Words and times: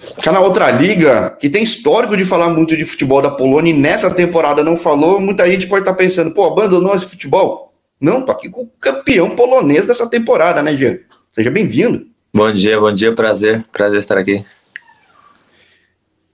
Ficar 0.00 0.32
na 0.32 0.40
outra 0.40 0.70
liga, 0.70 1.36
que 1.38 1.50
tem 1.50 1.62
histórico 1.62 2.16
de 2.16 2.24
falar 2.24 2.48
muito 2.48 2.74
de 2.74 2.84
futebol 2.86 3.20
da 3.20 3.30
Polônia 3.30 3.70
e 3.70 3.76
nessa 3.76 4.12
temporada 4.12 4.64
não 4.64 4.76
falou, 4.76 5.20
muita 5.20 5.50
gente 5.50 5.66
pode 5.66 5.82
estar 5.82 5.92
tá 5.92 5.98
pensando, 5.98 6.32
pô, 6.32 6.44
abandonou 6.46 6.94
esse 6.94 7.06
futebol? 7.06 7.74
Não, 8.00 8.22
tô 8.22 8.32
aqui 8.32 8.48
com 8.48 8.62
o 8.62 8.70
campeão 8.80 9.36
polonês 9.36 9.84
dessa 9.84 10.08
temporada, 10.08 10.62
né, 10.62 10.74
Jean? 10.74 10.98
Seja 11.34 11.50
bem-vindo. 11.50 12.06
Bom 12.32 12.50
dia, 12.50 12.80
bom 12.80 12.92
dia, 12.92 13.14
prazer, 13.14 13.64
prazer 13.70 13.98
estar 13.98 14.16
aqui. 14.16 14.44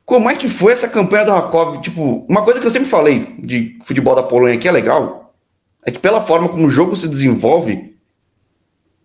Como 0.04 0.30
é 0.30 0.36
que 0.36 0.48
foi 0.48 0.72
essa 0.72 0.86
campanha 0.86 1.24
do 1.24 1.32
Rakov? 1.32 1.80
Tipo, 1.80 2.24
uma 2.28 2.42
coisa 2.42 2.60
que 2.60 2.66
eu 2.66 2.70
sempre 2.70 2.88
falei 2.88 3.34
de 3.40 3.76
futebol 3.82 4.14
da 4.14 4.22
Polônia 4.22 4.56
que 4.56 4.68
é 4.68 4.70
legal, 4.72 5.34
é 5.84 5.90
que 5.90 5.98
pela 5.98 6.20
forma 6.20 6.48
como 6.48 6.66
o 6.66 6.70
jogo 6.70 6.96
se 6.96 7.08
desenvolve, 7.08 7.96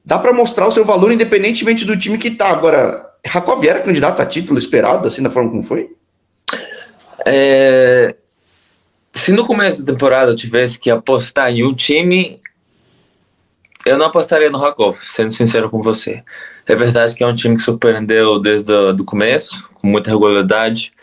dá 0.05 0.19
para 0.19 0.33
mostrar 0.33 0.67
o 0.67 0.71
seu 0.71 0.85
valor 0.85 1.11
independentemente 1.11 1.83
do 1.83 1.97
time 1.97 2.19
que 2.19 2.29
tá. 2.29 2.49
Agora, 2.49 3.10
Rakov 3.25 3.63
era 3.65 3.81
candidato 3.81 4.21
a 4.21 4.25
título 4.25 4.57
esperado, 4.57 5.07
assim, 5.07 5.21
da 5.21 5.30
forma 5.30 5.49
como 5.49 5.63
foi? 5.63 5.95
É... 7.25 8.16
Se 9.13 9.31
no 9.31 9.45
começo 9.45 9.84
da 9.84 9.94
temporada 9.94 10.31
eu 10.31 10.35
tivesse 10.35 10.80
que 10.80 10.89
apostar 10.89 11.52
em 11.52 11.63
um 11.63 11.73
time, 11.73 12.39
eu 13.85 13.97
não 13.97 14.05
apostaria 14.05 14.49
no 14.49 14.57
Rakov, 14.57 14.97
sendo 15.03 15.31
sincero 15.31 15.70
com 15.70 15.81
você. 15.81 16.23
É 16.66 16.75
verdade 16.75 17.16
que 17.16 17.23
é 17.23 17.27
um 17.27 17.35
time 17.35 17.55
que 17.55 17.61
surpreendeu 17.61 18.39
desde 18.39 18.71
o 18.71 19.03
começo, 19.03 19.67
com 19.73 19.88
muita 19.88 20.09
regularidade, 20.09 20.94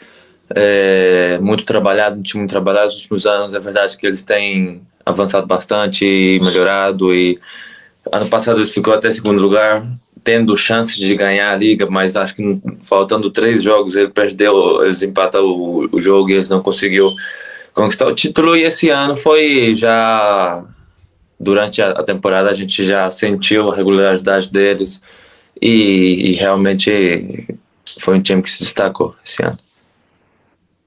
é, 0.54 1.38
muito 1.40 1.64
trabalhado, 1.64 2.18
um 2.18 2.22
time 2.22 2.40
muito 2.40 2.50
trabalhado 2.50 2.86
nos 2.86 2.96
últimos 2.96 3.26
anos. 3.26 3.54
É 3.54 3.60
verdade 3.60 3.96
que 3.96 4.06
eles 4.06 4.22
têm 4.22 4.82
avançado 5.04 5.46
bastante 5.46 6.04
e 6.04 6.40
melhorado. 6.40 7.14
E 7.14 7.38
ano 8.10 8.28
passado 8.28 8.58
eles 8.58 8.72
ficou 8.72 8.94
até 8.94 9.10
segundo 9.10 9.40
lugar 9.40 9.86
tendo 10.24 10.56
chance 10.56 10.98
de 10.98 11.14
ganhar 11.14 11.52
a 11.52 11.56
liga, 11.56 11.86
mas 11.88 12.16
acho 12.16 12.34
que 12.34 12.60
faltando 12.82 13.30
três 13.30 13.62
jogos 13.62 13.96
ele 13.96 14.08
perdeu, 14.08 14.84
eles 14.84 15.02
empatam 15.02 15.44
o, 15.44 15.88
o 15.90 16.00
jogo 16.00 16.30
e 16.30 16.34
eles 16.34 16.48
não 16.48 16.62
conseguiu 16.62 17.10
conquistar 17.72 18.06
o 18.06 18.14
título. 18.14 18.56
E 18.56 18.64
esse 18.64 18.88
ano 18.88 19.16
foi 19.16 19.74
já 19.74 20.64
durante 21.38 21.80
a, 21.80 21.90
a 21.90 22.02
temporada 22.02 22.50
a 22.50 22.54
gente 22.54 22.84
já 22.84 23.10
sentiu 23.10 23.70
a 23.70 23.76
regularidade 23.76 24.50
deles 24.50 25.00
e, 25.60 26.30
e, 26.30 26.32
realmente 26.32 27.46
foi 28.00 28.16
um 28.16 28.22
time 28.22 28.42
que 28.42 28.50
se 28.50 28.60
destacou 28.60 29.14
esse 29.24 29.42
ano. 29.44 29.58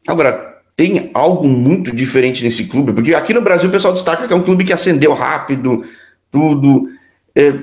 Agora, 0.08 0.62
tem 0.76 1.12
algo 1.14 1.48
muito 1.48 1.96
diferente 1.96 2.44
nesse 2.44 2.66
clube, 2.66 2.94
porque 2.94 3.14
aqui 3.14 3.34
no 3.34 3.42
Brasil 3.42 3.70
o 3.70 3.72
pessoal 3.72 3.94
destaca 3.94 4.28
que 4.28 4.34
é 4.34 4.36
um 4.36 4.44
clube 4.44 4.64
que 4.64 4.74
acendeu 4.74 5.14
rápido, 5.14 5.86
tudo. 6.32 6.90
É, 7.36 7.54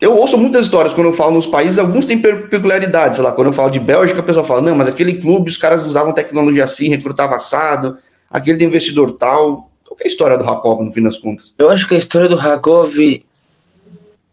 eu 0.00 0.16
ouço 0.16 0.38
muitas 0.38 0.66
histórias 0.66 0.94
quando 0.94 1.08
eu 1.08 1.12
falo 1.12 1.34
nos 1.34 1.46
países, 1.46 1.78
alguns 1.78 2.04
têm 2.04 2.20
peculiaridades. 2.20 3.18
Lá, 3.18 3.32
quando 3.32 3.48
eu 3.48 3.52
falo 3.52 3.70
de 3.70 3.80
Bélgica, 3.80 4.20
a 4.20 4.22
pessoa 4.22 4.44
fala: 4.44 4.62
não, 4.62 4.76
mas 4.76 4.88
aquele 4.88 5.14
clube 5.14 5.50
os 5.50 5.56
caras 5.56 5.84
usavam 5.84 6.12
tecnologia 6.12 6.64
assim, 6.64 6.88
recrutava 6.88 7.34
assado, 7.34 7.98
aquele 8.30 8.58
de 8.58 8.64
investidor 8.64 9.12
tal. 9.12 9.68
Qual 9.84 9.98
é 10.00 10.04
a 10.04 10.08
história 10.08 10.38
do 10.38 10.44
Rakov, 10.44 10.84
no 10.84 10.92
fim 10.92 11.02
das 11.02 11.18
contas? 11.18 11.52
Eu 11.58 11.68
acho 11.70 11.88
que 11.88 11.94
a 11.94 11.98
história 11.98 12.28
do 12.28 12.36
Rakov 12.36 12.94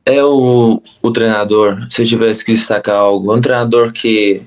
é 0.06 0.24
o, 0.24 0.82
o 1.02 1.12
treinador. 1.12 1.88
Se 1.90 2.04
eu 2.04 2.06
tivesse 2.06 2.46
que 2.46 2.54
destacar 2.54 2.98
algo, 2.98 3.36
um 3.36 3.42
treinador 3.42 3.92
que 3.92 4.44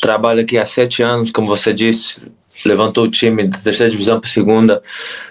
trabalha 0.00 0.40
aqui 0.40 0.56
há 0.56 0.64
sete 0.64 1.02
anos, 1.02 1.30
como 1.30 1.46
você 1.46 1.74
disse, 1.74 2.22
levantou 2.64 3.04
o 3.04 3.10
time 3.10 3.46
da 3.46 3.58
terceira 3.58 3.90
divisão 3.90 4.18
para 4.18 4.28
a 4.28 4.32
segunda, 4.32 4.82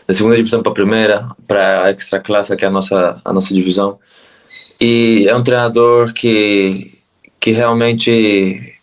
da 0.05 0.13
segunda 0.13 0.35
divisão 0.35 0.61
para 0.61 0.71
a 0.71 0.75
primeira, 0.75 1.27
para 1.47 1.85
a 1.85 1.89
extra 1.89 2.19
classe, 2.19 2.55
que 2.55 2.63
é 2.63 2.67
a 2.67 2.71
nossa, 2.71 3.19
a 3.25 3.33
nossa 3.33 3.51
divisão. 3.53 3.97
E 4.79 5.25
é 5.27 5.35
um 5.35 5.43
treinador 5.43 6.13
que, 6.13 6.99
que 7.39 7.51
realmente 7.51 8.79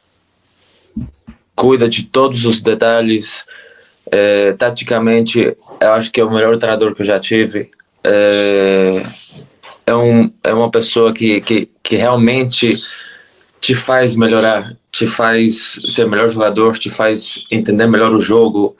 cuida 1.54 1.88
de 1.88 2.04
todos 2.04 2.44
os 2.44 2.60
detalhes. 2.60 3.44
É, 4.10 4.52
taticamente, 4.52 5.56
eu 5.80 5.92
acho 5.92 6.10
que 6.10 6.20
é 6.20 6.24
o 6.24 6.30
melhor 6.30 6.56
treinador 6.58 6.94
que 6.94 7.02
eu 7.02 7.06
já 7.06 7.20
tive. 7.20 7.70
É, 8.02 9.06
é, 9.86 9.94
um, 9.94 10.32
é 10.42 10.52
uma 10.52 10.70
pessoa 10.70 11.12
que, 11.12 11.40
que, 11.40 11.68
que 11.82 11.96
realmente 11.96 12.76
te 13.60 13.74
faz 13.74 14.16
melhorar, 14.16 14.74
te 14.90 15.06
faz 15.06 15.78
ser 15.82 16.06
melhor 16.06 16.30
jogador, 16.30 16.78
te 16.78 16.88
faz 16.88 17.44
entender 17.50 17.86
melhor 17.86 18.12
o 18.12 18.20
jogo. 18.20 18.76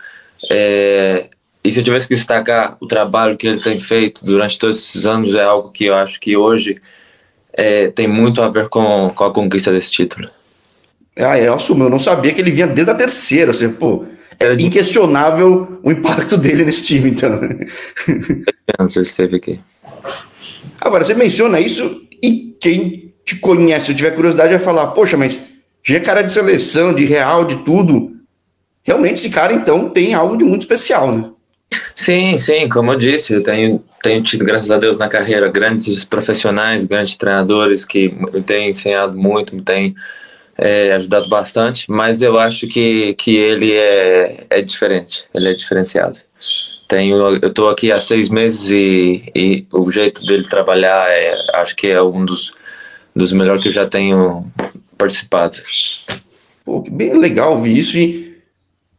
É, 0.51 1.29
e 1.63 1.71
se 1.71 1.81
eu 1.81 1.85
tivesse 1.85 2.09
que 2.09 2.15
destacar 2.15 2.77
o 2.81 2.87
trabalho 2.87 3.37
que 3.37 3.47
ele 3.47 3.61
tem 3.61 3.79
feito 3.79 4.25
durante 4.25 4.59
todos 4.59 4.79
esses 4.79 5.05
anos, 5.05 5.35
é 5.35 5.43
algo 5.43 5.71
que 5.71 5.85
eu 5.85 5.95
acho 5.95 6.19
que 6.19 6.37
hoje 6.37 6.81
é, 7.53 7.89
tem 7.89 8.09
muito 8.09 8.43
a 8.43 8.49
ver 8.49 8.69
com, 8.69 9.13
com 9.15 9.25
a 9.25 9.33
conquista 9.33 9.71
desse 9.71 9.91
título. 9.91 10.29
Ah, 11.17 11.39
eu 11.39 11.53
assumo, 11.53 11.85
eu 11.85 11.91
não 11.91 11.99
sabia 11.99 12.33
que 12.33 12.41
ele 12.41 12.51
vinha 12.51 12.67
desde 12.67 12.91
a 12.91 12.95
terceira, 12.95 13.51
assim, 13.51 13.71
pô, 13.71 14.07
é 14.39 14.55
inquestionável 14.55 15.79
o 15.83 15.91
impacto 15.91 16.39
dele 16.39 16.65
nesse 16.65 16.85
time, 16.85 17.11
então. 17.11 17.31
Não 18.79 18.89
sei 18.89 19.05
se 19.05 19.11
esteve 19.11 19.37
aqui. 19.37 19.61
Agora, 20.81 21.05
você 21.05 21.13
menciona 21.13 21.61
isso 21.61 22.09
e 22.23 22.57
quem 22.59 23.13
te 23.23 23.37
conhece, 23.37 23.87
se 23.87 23.95
tiver 23.95 24.13
curiosidade, 24.13 24.49
vai 24.51 24.59
falar, 24.59 24.89
poxa, 24.89 25.17
mas 25.17 25.39
já 25.85 25.97
é 25.97 26.01
cara 26.01 26.23
de 26.23 26.33
seleção, 26.33 26.95
de 26.95 27.05
real, 27.05 27.45
de 27.45 27.57
tudo. 27.57 28.17
Realmente 28.83 29.19
esse 29.19 29.29
cara, 29.29 29.53
então, 29.53 29.91
tem 29.91 30.15
algo 30.15 30.39
de 30.39 30.45
muito 30.45 30.63
especial, 30.63 31.13
né? 31.13 31.31
Sim, 31.95 32.37
sim, 32.39 32.69
como 32.69 32.93
eu 32.93 32.99
disse, 32.99 33.35
eu 33.35 33.43
tenho, 33.43 33.85
tenho 34.03 34.23
tido, 34.23 34.45
graças 34.45 34.71
a 34.71 34.79
Deus, 34.79 34.97
na 34.97 35.09
carreira, 35.09 35.49
grandes 35.49 36.03
profissionais, 36.05 36.85
grandes 36.85 37.17
treinadores 37.17 37.85
que 37.85 38.09
me 38.09 38.43
têm 38.43 38.71
ensinado 38.71 39.17
muito, 39.17 39.55
me 39.55 39.63
têm 39.63 39.95
é, 40.57 40.93
ajudado 40.93 41.29
bastante, 41.29 41.91
mas 41.91 42.23
eu 42.23 42.39
acho 42.39 42.67
que, 42.67 43.15
que 43.15 43.37
ele 43.37 43.73
é, 43.73 44.47
é 44.51 44.63
diferente, 44.63 45.27
ele 45.35 45.49
é 45.49 45.55
diferenciado. 45.55 46.19
Tenho, 46.89 47.39
eu 47.41 47.49
estou 47.49 47.69
aqui 47.69 47.93
há 47.93 48.01
seis 48.01 48.29
meses 48.29 48.69
e, 48.71 49.31
e 49.35 49.67
o 49.73 49.91
jeito 49.91 50.27
dele 50.27 50.49
trabalhar 50.49 51.09
é, 51.09 51.31
acho 51.55 51.77
que 51.77 51.87
é 51.87 52.03
um 52.03 52.25
dos, 52.25 52.53
dos 53.15 53.33
melhores 53.33 53.63
que 53.63 53.69
eu 53.69 53.73
já 53.73 53.87
tenho 53.87 54.51
participado. 54.99 55.59
Pô, 56.65 56.83
bem 56.91 57.17
legal 57.17 57.53
ouvir 57.53 57.79
isso. 57.79 57.97
E 57.97 58.37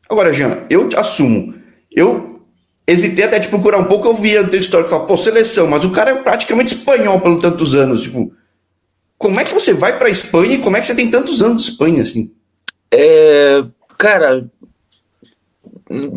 agora, 0.09 0.34
Jean, 0.34 0.64
eu 0.70 0.90
assumo, 0.96 1.53
eu 1.92 2.31
hesitei 2.88 3.25
até 3.25 3.40
de 3.40 3.47
procurar 3.47 3.78
um 3.78 3.86
pouco, 3.86 4.08
eu 4.08 4.14
via 4.14 4.44
da 4.44 4.58
história 4.58 4.84
que 4.84 4.90
fala, 4.90 5.06
pô, 5.06 5.16
seleção, 5.18 5.68
mas 5.68 5.84
o 5.84 5.92
cara 5.92 6.12
é 6.12 6.16
praticamente 6.16 6.75
espanhol 6.75 7.19
pelo 7.19 7.40
tantos 7.40 7.75
anos, 7.75 8.02
tipo, 8.02 8.34
como 9.18 9.40
é 9.40 9.44
que 9.44 9.53
você 9.53 9.74
vai 9.74 9.97
para 9.97 10.09
Espanha 10.09 10.56
e 10.56 10.62
como 10.62 10.75
é 10.75 10.81
que 10.81 10.88
você 10.88 10.96
tem 10.96 11.09
tantos 11.09 11.41
anos 11.41 11.64
de 11.64 11.72
Espanha 11.72 12.02
assim? 12.02 12.31
É, 12.91 13.64
cara, 13.97 14.50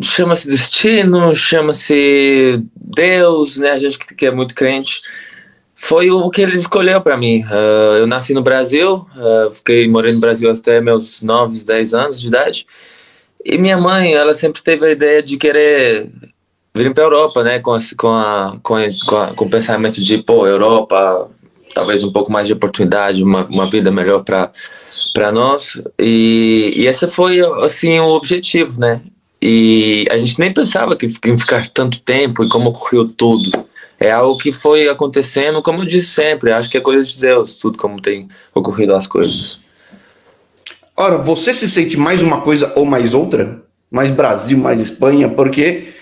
chama-se 0.01 0.49
destino, 0.49 1.35
chama-se 1.35 2.63
Deus, 2.75 3.57
né? 3.57 3.71
A 3.71 3.77
gente 3.77 3.97
que 3.99 4.25
é 4.25 4.31
muito 4.31 4.55
crente. 4.55 5.01
Foi 5.75 6.09
o 6.09 6.29
que 6.29 6.41
ele 6.41 6.57
escolheu 6.57 6.99
para 7.01 7.17
mim. 7.17 7.43
Uh, 7.43 7.97
eu 7.99 8.07
nasci 8.07 8.33
no 8.33 8.41
Brasil, 8.41 9.05
uh, 9.15 9.53
fiquei 9.53 9.87
morando 9.87 10.15
no 10.15 10.21
Brasil 10.21 10.49
até 10.49 10.81
meus 10.81 11.21
9, 11.21 11.63
10 11.63 11.93
anos 11.93 12.19
de 12.19 12.27
idade. 12.27 12.65
E 13.43 13.57
minha 13.57 13.77
mãe, 13.77 14.13
ela 14.13 14.33
sempre 14.33 14.63
teve 14.63 14.87
a 14.87 14.91
ideia 14.91 15.21
de 15.21 15.37
querer 15.37 16.09
virem 16.75 16.93
para 16.93 17.03
a 17.03 17.07
Europa, 17.07 17.41
né? 17.41 17.59
Com, 17.59 17.73
a, 17.73 17.79
com, 17.97 18.13
a, 18.13 18.57
com, 18.61 18.75
a, 19.17 19.33
com 19.33 19.45
o 19.45 19.49
pensamento 19.49 20.01
de, 20.01 20.17
pô, 20.17 20.45
Europa, 20.45 21.29
talvez 21.73 22.03
um 22.03 22.11
pouco 22.11 22.31
mais 22.31 22.47
de 22.47 22.53
oportunidade, 22.53 23.23
uma, 23.23 23.45
uma 23.45 23.65
vida 23.69 23.89
melhor 23.89 24.23
para 24.23 25.31
nós. 25.31 25.81
E, 25.97 26.73
e 26.75 26.85
esse 26.85 27.07
foi, 27.07 27.39
assim, 27.63 27.97
o 27.99 28.09
objetivo, 28.09 28.79
né? 28.79 29.01
E 29.41 30.05
a 30.11 30.17
gente 30.17 30.37
nem 30.37 30.53
pensava 30.53 30.97
que 30.97 31.05
em 31.05 31.37
ficar 31.37 31.69
tanto 31.69 32.01
tempo 32.01 32.43
e 32.43 32.49
como 32.49 32.69
ocorreu 32.69 33.07
tudo. 33.07 33.51
É 33.97 34.11
algo 34.11 34.37
que 34.37 34.51
foi 34.51 34.89
acontecendo, 34.89 35.61
como 35.61 35.81
eu 35.81 35.85
disse 35.85 36.07
sempre, 36.07 36.51
acho 36.51 36.69
que 36.69 36.77
é 36.77 36.81
coisa 36.81 37.01
de 37.01 37.17
Deus, 37.17 37.53
tudo 37.53 37.77
como 37.77 38.01
tem 38.01 38.27
ocorrido 38.53 38.93
as 38.93 39.07
coisas. 39.07 39.61
Ora, 40.97 41.17
você 41.17 41.53
se 41.53 41.69
sente 41.69 41.95
mais 41.95 42.21
uma 42.21 42.41
coisa 42.41 42.73
ou 42.75 42.85
mais 42.85 43.13
outra? 43.13 43.61
Mais 43.89 44.09
Brasil, 44.09 44.57
mais 44.57 44.81
Espanha? 44.81 45.29
Porque 45.29 45.94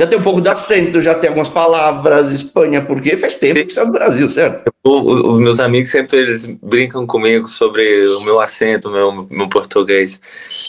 já 0.00 0.06
tem 0.06 0.18
um 0.18 0.22
pouco 0.22 0.40
de 0.40 0.48
acento, 0.48 1.02
já 1.02 1.14
tem 1.14 1.28
algumas 1.28 1.50
palavras, 1.50 2.32
Espanha, 2.32 2.80
porque 2.80 3.18
faz 3.18 3.34
tempo 3.36 3.66
que 3.66 3.74
você 3.74 3.80
é 3.80 3.84
do 3.84 3.92
Brasil, 3.92 4.30
certo? 4.30 4.72
os 4.82 5.38
meus 5.38 5.60
amigos 5.60 5.90
sempre 5.90 6.16
eles 6.16 6.46
brincam 6.46 7.06
comigo 7.06 7.46
sobre 7.46 8.08
o 8.08 8.20
meu 8.22 8.40
acento, 8.40 8.90
meu, 8.90 9.26
meu 9.30 9.46
português. 9.46 10.18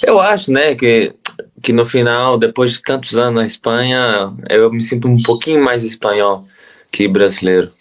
Eu 0.06 0.20
acho, 0.20 0.52
né, 0.52 0.76
que, 0.76 1.14
que 1.64 1.72
no 1.72 1.86
final, 1.86 2.38
depois 2.38 2.74
de 2.74 2.82
tantos 2.82 3.18
anos 3.18 3.36
na 3.36 3.46
Espanha, 3.46 4.34
eu 4.50 4.70
me 4.70 4.82
sinto 4.82 5.08
um 5.08 5.24
pouquinho 5.24 5.64
mais 5.64 5.82
espanhol 5.82 6.46
que 6.92 7.08
brasileiro. 7.08 7.72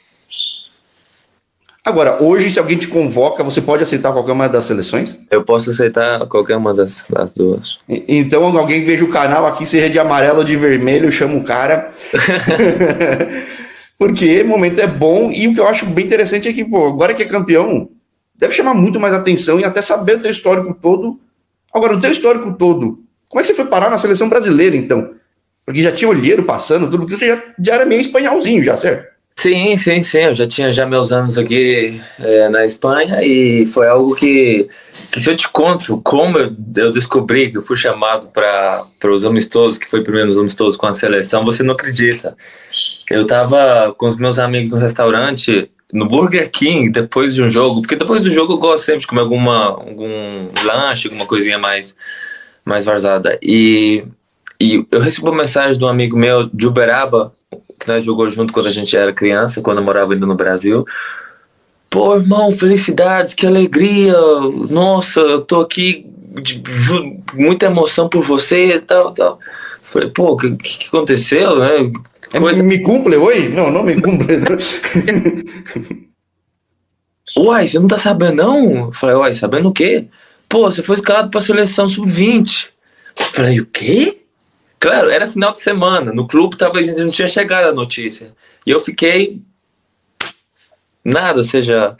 Agora, 1.90 2.22
hoje, 2.22 2.48
se 2.48 2.58
alguém 2.60 2.78
te 2.78 2.86
convoca, 2.86 3.42
você 3.42 3.60
pode 3.60 3.82
aceitar 3.82 4.12
qualquer 4.12 4.30
uma 4.30 4.48
das 4.48 4.64
seleções? 4.64 5.16
Eu 5.28 5.42
posso 5.42 5.72
aceitar 5.72 6.24
qualquer 6.28 6.56
uma 6.56 6.72
das, 6.72 7.04
das 7.10 7.32
duas. 7.32 7.80
então, 7.88 8.44
alguém 8.56 8.84
veja 8.84 9.04
o 9.04 9.08
canal 9.08 9.44
aqui, 9.44 9.66
seja 9.66 9.90
de 9.90 9.98
amarelo 9.98 10.38
ou 10.38 10.44
de 10.44 10.54
vermelho, 10.54 11.10
chama 11.10 11.34
o 11.34 11.42
cara. 11.42 11.92
Porque 13.98 14.42
o 14.42 14.46
momento 14.46 14.80
é 14.80 14.86
bom 14.86 15.32
e 15.32 15.48
o 15.48 15.52
que 15.52 15.58
eu 15.58 15.66
acho 15.66 15.84
bem 15.84 16.06
interessante 16.06 16.48
é 16.48 16.52
que, 16.52 16.64
pô, 16.64 16.86
agora 16.86 17.12
que 17.12 17.24
é 17.24 17.26
campeão, 17.26 17.90
deve 18.36 18.54
chamar 18.54 18.72
muito 18.72 19.00
mais 19.00 19.12
atenção 19.12 19.58
e 19.58 19.64
até 19.64 19.82
saber 19.82 20.18
o 20.18 20.20
teu 20.20 20.30
histórico 20.30 20.72
todo. 20.80 21.18
Agora, 21.74 21.96
o 21.96 22.00
teu 22.00 22.10
histórico 22.12 22.52
todo, 22.52 23.00
como 23.28 23.40
é 23.40 23.42
que 23.42 23.48
você 23.48 23.54
foi 23.54 23.66
parar 23.66 23.90
na 23.90 23.98
seleção 23.98 24.28
brasileira, 24.28 24.76
então? 24.76 25.10
Porque 25.66 25.82
já 25.82 25.90
tinha 25.90 26.08
olheiro 26.08 26.44
passando, 26.44 26.86
tudo, 26.86 27.00
porque 27.00 27.16
você 27.16 27.26
já, 27.26 27.42
já 27.58 27.74
era 27.74 27.84
meio 27.84 28.00
espanholzinho, 28.00 28.62
já, 28.62 28.76
certo? 28.76 29.09
Sim, 29.40 29.74
sim, 29.78 30.02
sim. 30.02 30.18
Eu 30.18 30.34
já 30.34 30.46
tinha 30.46 30.70
já 30.70 30.84
meus 30.84 31.10
anos 31.10 31.38
aqui 31.38 31.98
é, 32.18 32.50
na 32.50 32.62
Espanha 32.62 33.24
e 33.24 33.64
foi 33.64 33.88
algo 33.88 34.14
que, 34.14 34.68
que 35.10 35.18
se 35.18 35.30
eu 35.30 35.34
te 35.34 35.48
conto 35.48 35.98
como 36.02 36.36
eu, 36.36 36.90
descobri 36.92 37.50
que 37.50 37.56
eu 37.56 37.62
fui 37.62 37.74
chamado 37.74 38.28
para 38.28 39.10
os 39.10 39.24
amistosos, 39.24 39.78
que 39.78 39.88
foi 39.88 40.02
primeiro 40.02 40.28
nos 40.28 40.36
amistosos 40.36 40.76
com 40.76 40.86
a 40.86 40.92
seleção, 40.92 41.42
você 41.42 41.62
não 41.62 41.72
acredita. 41.72 42.36
Eu 43.08 43.26
tava 43.26 43.94
com 43.96 44.04
os 44.04 44.16
meus 44.16 44.38
amigos 44.38 44.68
no 44.68 44.76
restaurante, 44.76 45.70
no 45.90 46.04
Burger 46.04 46.50
King, 46.50 46.90
depois 46.90 47.34
de 47.34 47.42
um 47.42 47.48
jogo, 47.48 47.80
porque 47.80 47.96
depois 47.96 48.22
do 48.22 48.30
jogo 48.30 48.52
eu 48.52 48.58
gosto 48.58 48.84
sempre 48.84 49.00
de 49.00 49.06
comer 49.06 49.22
alguma, 49.22 49.68
algum 49.68 50.48
lanche, 50.62 51.08
alguma 51.08 51.24
coisinha 51.24 51.58
mais, 51.58 51.96
mais 52.62 52.84
vazada. 52.84 53.38
E, 53.42 54.04
e 54.60 54.86
eu 54.90 55.00
recebi 55.00 55.26
uma 55.26 55.38
mensagem 55.38 55.78
de 55.78 55.82
um 55.82 55.88
amigo 55.88 56.14
meu 56.14 56.46
de 56.52 56.66
Uberaba, 56.66 57.32
que 57.80 57.88
nós 57.88 58.04
jogou 58.04 58.28
junto 58.28 58.52
quando 58.52 58.66
a 58.66 58.72
gente 58.72 58.94
era 58.94 59.12
criança, 59.12 59.62
quando 59.62 59.82
morava 59.82 60.12
ainda 60.12 60.26
no 60.26 60.34
Brasil. 60.34 60.84
Pô, 61.88 62.14
irmão, 62.14 62.52
felicidades, 62.52 63.34
que 63.34 63.46
alegria. 63.46 64.14
Nossa, 64.68 65.20
eu 65.20 65.40
tô 65.40 65.60
aqui 65.60 66.06
de, 66.40 66.62
muita 67.34 67.66
emoção 67.66 68.08
por 68.08 68.22
você 68.22 68.76
e 68.76 68.80
tal, 68.80 69.12
tal. 69.12 69.40
Falei, 69.82 70.10
pô, 70.10 70.32
o 70.32 70.36
que, 70.36 70.54
que 70.56 70.86
aconteceu, 70.88 71.58
né? 71.58 71.90
É, 72.32 72.38
Coisa... 72.38 72.62
Me 72.62 72.78
cumple, 72.80 73.16
oi? 73.16 73.48
Não, 73.48 73.70
não 73.72 73.82
me 73.82 74.00
cumple. 74.00 74.38
uai, 77.36 77.66
você 77.66 77.78
não 77.78 77.88
tá 77.88 77.98
sabendo 77.98 78.36
não? 78.36 78.92
Falei, 78.92 79.16
uai, 79.16 79.34
sabendo 79.34 79.70
o 79.70 79.72
quê? 79.72 80.06
Pô, 80.48 80.70
você 80.70 80.82
foi 80.82 80.96
escalado 80.96 81.30
pra 81.30 81.40
seleção 81.40 81.88
sub-20. 81.88 82.68
Falei, 83.32 83.58
o 83.60 83.66
quê? 83.66 84.19
Claro, 84.80 85.10
era 85.10 85.26
final 85.26 85.52
de 85.52 85.60
semana. 85.60 86.10
No 86.10 86.26
clube 86.26 86.56
talvez 86.56 86.98
não 86.98 87.08
tinha 87.08 87.28
chegado 87.28 87.68
a 87.68 87.74
notícia. 87.74 88.34
E 88.66 88.70
eu 88.70 88.80
fiquei. 88.80 89.42
Nada, 91.04 91.38
ou 91.38 91.44
seja. 91.44 91.94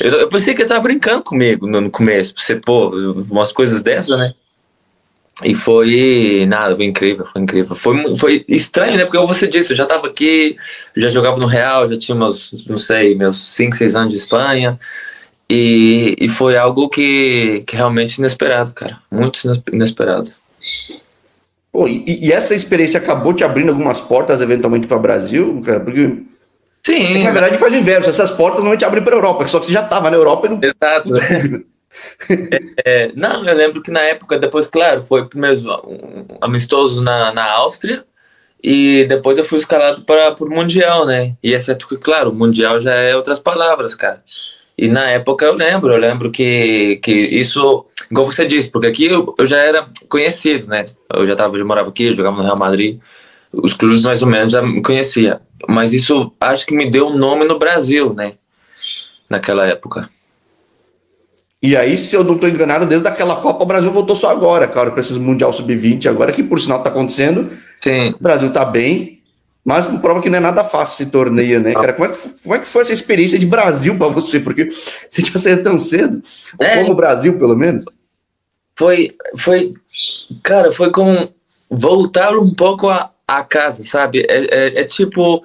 Eu, 0.00 0.12
eu 0.12 0.28
pensei 0.28 0.54
que 0.54 0.62
ele 0.62 0.68
tava 0.68 0.80
brincando 0.80 1.22
comigo 1.22 1.66
no, 1.66 1.82
no 1.82 1.90
começo. 1.90 2.34
Você, 2.36 2.56
pô, 2.56 2.88
umas 3.30 3.52
coisas 3.52 3.82
dessas, 3.82 4.18
né? 4.18 4.34
E 5.42 5.54
foi 5.54 6.46
nada, 6.48 6.74
foi 6.76 6.84
incrível, 6.86 7.26
foi 7.26 7.42
incrível. 7.42 7.76
Foi, 7.76 8.16
foi 8.16 8.44
estranho, 8.48 8.96
né? 8.96 9.04
Porque 9.04 9.18
como 9.18 9.32
você 9.32 9.46
disse, 9.46 9.72
eu 9.72 9.76
já 9.76 9.84
tava 9.84 10.06
aqui, 10.06 10.56
já 10.96 11.08
jogava 11.10 11.38
no 11.38 11.46
Real, 11.46 11.88
já 11.88 11.98
tinha 11.98 12.14
meus, 12.14 12.66
não 12.66 12.78
sei, 12.78 13.14
meus 13.14 13.44
5, 13.54 13.76
6 13.76 13.94
anos 13.96 14.12
de 14.12 14.18
Espanha. 14.18 14.78
E, 15.50 16.16
e 16.18 16.28
foi 16.28 16.56
algo 16.56 16.88
que, 16.88 17.64
que 17.66 17.76
realmente 17.76 18.16
inesperado, 18.16 18.72
cara. 18.72 18.98
Muito 19.10 19.40
inesperado. 19.70 20.32
Pô, 21.74 21.88
e, 21.88 22.04
e, 22.06 22.32
essa 22.32 22.54
experiência 22.54 23.00
acabou 23.00 23.34
te 23.34 23.42
abrindo 23.42 23.70
algumas 23.70 24.00
portas 24.00 24.40
eventualmente 24.40 24.86
para 24.86 24.96
o 24.96 25.00
Brasil, 25.00 25.60
cara? 25.66 25.80
Porque. 25.80 26.22
Sim. 26.70 27.24
Na 27.24 27.32
verdade, 27.32 27.58
faz 27.58 27.72
o 27.72 27.76
inverso. 27.76 28.08
Essas 28.08 28.30
portas 28.30 28.62
não 28.62 28.76
te 28.76 28.84
abrem 28.84 29.02
para 29.02 29.12
a 29.12 29.18
Europa, 29.18 29.48
só 29.48 29.58
que 29.58 29.66
você 29.66 29.72
já 29.72 29.82
estava 29.82 30.08
na 30.08 30.16
Europa 30.16 30.46
e 30.46 30.50
não. 30.50 30.60
Exato. 30.62 31.08
é, 32.86 33.10
não, 33.16 33.44
eu 33.44 33.56
lembro 33.56 33.82
que 33.82 33.90
na 33.90 34.02
época, 34.02 34.38
depois, 34.38 34.68
claro, 34.68 35.02
foi 35.02 35.26
primeiro 35.26 35.58
um 35.84 36.36
amistoso 36.40 37.02
na, 37.02 37.34
na 37.34 37.50
Áustria 37.54 38.04
e 38.62 39.04
depois 39.08 39.36
eu 39.36 39.44
fui 39.44 39.58
escalado 39.58 40.02
para 40.04 40.32
o 40.44 40.48
Mundial, 40.48 41.04
né? 41.04 41.34
E 41.42 41.56
é 41.56 41.58
certo 41.58 41.88
que, 41.88 41.96
claro, 41.96 42.30
o 42.30 42.34
Mundial 42.34 42.78
já 42.78 42.94
é 42.94 43.16
outras 43.16 43.40
palavras, 43.40 43.96
cara. 43.96 44.22
E 44.76 44.88
na 44.88 45.08
época 45.08 45.44
eu 45.44 45.54
lembro, 45.54 45.92
eu 45.92 45.98
lembro 45.98 46.30
que, 46.30 46.98
que 47.02 47.12
isso, 47.12 47.86
igual 48.10 48.26
você 48.26 48.44
disse, 48.44 48.70
porque 48.70 48.88
aqui 48.88 49.06
eu, 49.06 49.34
eu 49.38 49.46
já 49.46 49.58
era 49.58 49.86
conhecido, 50.08 50.66
né? 50.66 50.84
Eu 51.12 51.26
já 51.26 51.36
tava, 51.36 51.56
já 51.56 51.64
morava 51.64 51.88
aqui, 51.88 52.12
jogava 52.12 52.36
no 52.36 52.42
Real 52.42 52.58
Madrid, 52.58 52.98
os 53.52 53.72
clubes 53.72 54.02
mais 54.02 54.20
ou 54.20 54.28
menos 54.28 54.52
já 54.52 54.60
me 54.60 54.82
conhecia. 54.82 55.40
Mas 55.68 55.92
isso 55.92 56.32
acho 56.40 56.66
que 56.66 56.74
me 56.74 56.90
deu 56.90 57.06
um 57.06 57.16
nome 57.16 57.44
no 57.44 57.58
Brasil, 57.58 58.12
né? 58.12 58.34
Naquela 59.30 59.66
época. 59.66 60.10
E 61.62 61.76
aí, 61.76 61.96
se 61.96 62.14
eu 62.14 62.22
não 62.22 62.34
estou 62.34 62.48
enganado, 62.48 62.84
desde 62.84 63.08
aquela 63.08 63.36
Copa 63.36 63.62
o 63.62 63.66
Brasil 63.66 63.90
voltou 63.90 64.14
só 64.14 64.28
agora, 64.28 64.68
cara, 64.68 64.90
para 64.90 65.00
esses 65.00 65.16
Mundial 65.16 65.50
Sub-20, 65.50 66.06
agora 66.06 66.30
que 66.30 66.42
por 66.42 66.60
sinal 66.60 66.78
está 66.78 66.90
acontecendo. 66.90 67.50
Sim. 67.80 68.10
O 68.10 68.22
Brasil 68.22 68.48
está 68.48 68.66
bem, 68.66 69.22
mas 69.64 69.86
prova 69.86 70.20
que 70.20 70.28
não 70.28 70.36
é 70.36 70.40
nada 70.40 70.62
fácil 70.62 71.02
esse 71.02 71.12
torneio, 71.12 71.58
né, 71.58 71.72
cara? 71.72 71.94
Como 71.94 72.06
é 72.06 72.12
que, 72.12 72.28
como 72.42 72.54
é 72.54 72.58
que 72.58 72.66
foi 72.66 72.82
essa 72.82 72.92
experiência 72.92 73.38
de 73.38 73.46
Brasil 73.46 73.96
para 73.96 74.08
você? 74.08 74.38
Porque 74.38 74.68
você 75.10 75.22
tinha 75.22 75.38
saído 75.38 75.62
tão 75.62 75.80
cedo, 75.80 76.22
é, 76.58 76.80
como 76.80 76.92
o 76.92 76.96
Brasil, 76.96 77.38
pelo 77.38 77.56
menos. 77.56 77.84
Foi, 78.76 79.16
foi, 79.36 79.72
cara, 80.42 80.70
foi 80.70 80.90
como 80.90 81.32
voltar 81.70 82.36
um 82.36 82.52
pouco 82.52 82.90
a, 82.90 83.10
a 83.26 83.42
casa, 83.42 83.84
sabe? 83.84 84.24
É, 84.28 84.44
é, 84.44 84.80
é 84.80 84.84
tipo, 84.84 85.42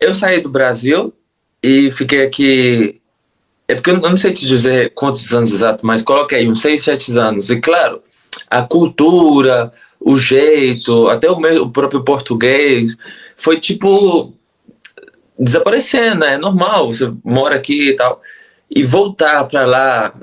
eu 0.00 0.12
saí 0.12 0.40
do 0.40 0.48
Brasil 0.48 1.12
e 1.62 1.92
fiquei 1.92 2.26
aqui. 2.26 3.00
É 3.68 3.74
porque 3.74 3.90
eu 3.90 4.00
não 4.00 4.16
sei 4.16 4.32
te 4.32 4.46
dizer 4.46 4.92
quantos 4.94 5.32
anos 5.32 5.52
exatos, 5.52 5.84
mas 5.84 6.02
coloquei 6.02 6.46
uns 6.48 6.60
6, 6.60 6.82
7 6.82 7.18
anos. 7.18 7.50
E 7.50 7.60
claro, 7.60 8.02
a 8.50 8.62
cultura, 8.62 9.72
o 10.04 10.18
jeito, 10.18 11.08
até 11.08 11.30
o, 11.30 11.40
meu, 11.40 11.62
o 11.62 11.70
próprio 11.70 12.04
português 12.04 12.94
foi 13.34 13.58
tipo 13.58 14.34
desaparecendo, 15.38 16.18
né? 16.18 16.34
É 16.34 16.38
normal, 16.38 16.92
você 16.92 17.10
mora 17.24 17.56
aqui 17.56 17.88
e 17.88 17.96
tal. 17.96 18.20
E 18.70 18.84
voltar 18.84 19.44
para 19.44 19.64
lá, 19.64 20.14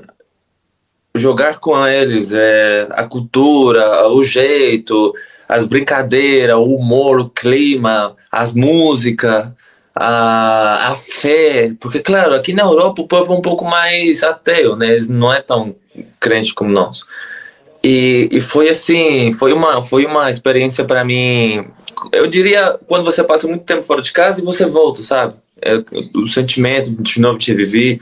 jogar 1.16 1.58
com 1.58 1.84
eles, 1.84 2.32
é, 2.32 2.86
a 2.92 3.04
cultura, 3.04 4.06
o 4.08 4.22
jeito, 4.22 5.12
as 5.48 5.66
brincadeiras, 5.66 6.56
o 6.56 6.76
humor, 6.76 7.18
o 7.18 7.28
clima, 7.28 8.14
as 8.30 8.52
músicas, 8.52 9.50
a, 9.92 10.92
a 10.92 10.94
fé. 10.94 11.74
Porque, 11.80 11.98
claro, 11.98 12.34
aqui 12.34 12.52
na 12.52 12.62
Europa 12.62 13.02
o 13.02 13.08
povo 13.08 13.34
é 13.34 13.36
um 13.36 13.42
pouco 13.42 13.64
mais 13.64 14.22
ateu, 14.22 14.76
né? 14.76 14.92
Eles 14.92 15.08
não 15.08 15.32
é 15.32 15.42
tão 15.42 15.74
crente 16.20 16.54
como 16.54 16.70
nós. 16.70 17.04
E, 17.84 18.28
e 18.30 18.40
foi 18.40 18.68
assim, 18.68 19.32
foi 19.32 19.52
uma, 19.52 19.82
foi 19.82 20.04
uma 20.06 20.30
experiência 20.30 20.84
para 20.84 21.04
mim 21.04 21.66
eu 22.10 22.26
diria 22.26 22.78
quando 22.86 23.04
você 23.04 23.22
passa 23.22 23.46
muito 23.46 23.64
tempo 23.64 23.82
fora 23.82 24.00
de 24.00 24.10
casa 24.10 24.40
e 24.40 24.44
você 24.44 24.66
volta, 24.66 25.02
sabe? 25.02 25.34
É, 25.60 25.74
o 26.16 26.26
sentimento 26.26 26.90
de 26.90 27.20
novo 27.20 27.38
te 27.38 27.52
reviver, 27.52 28.00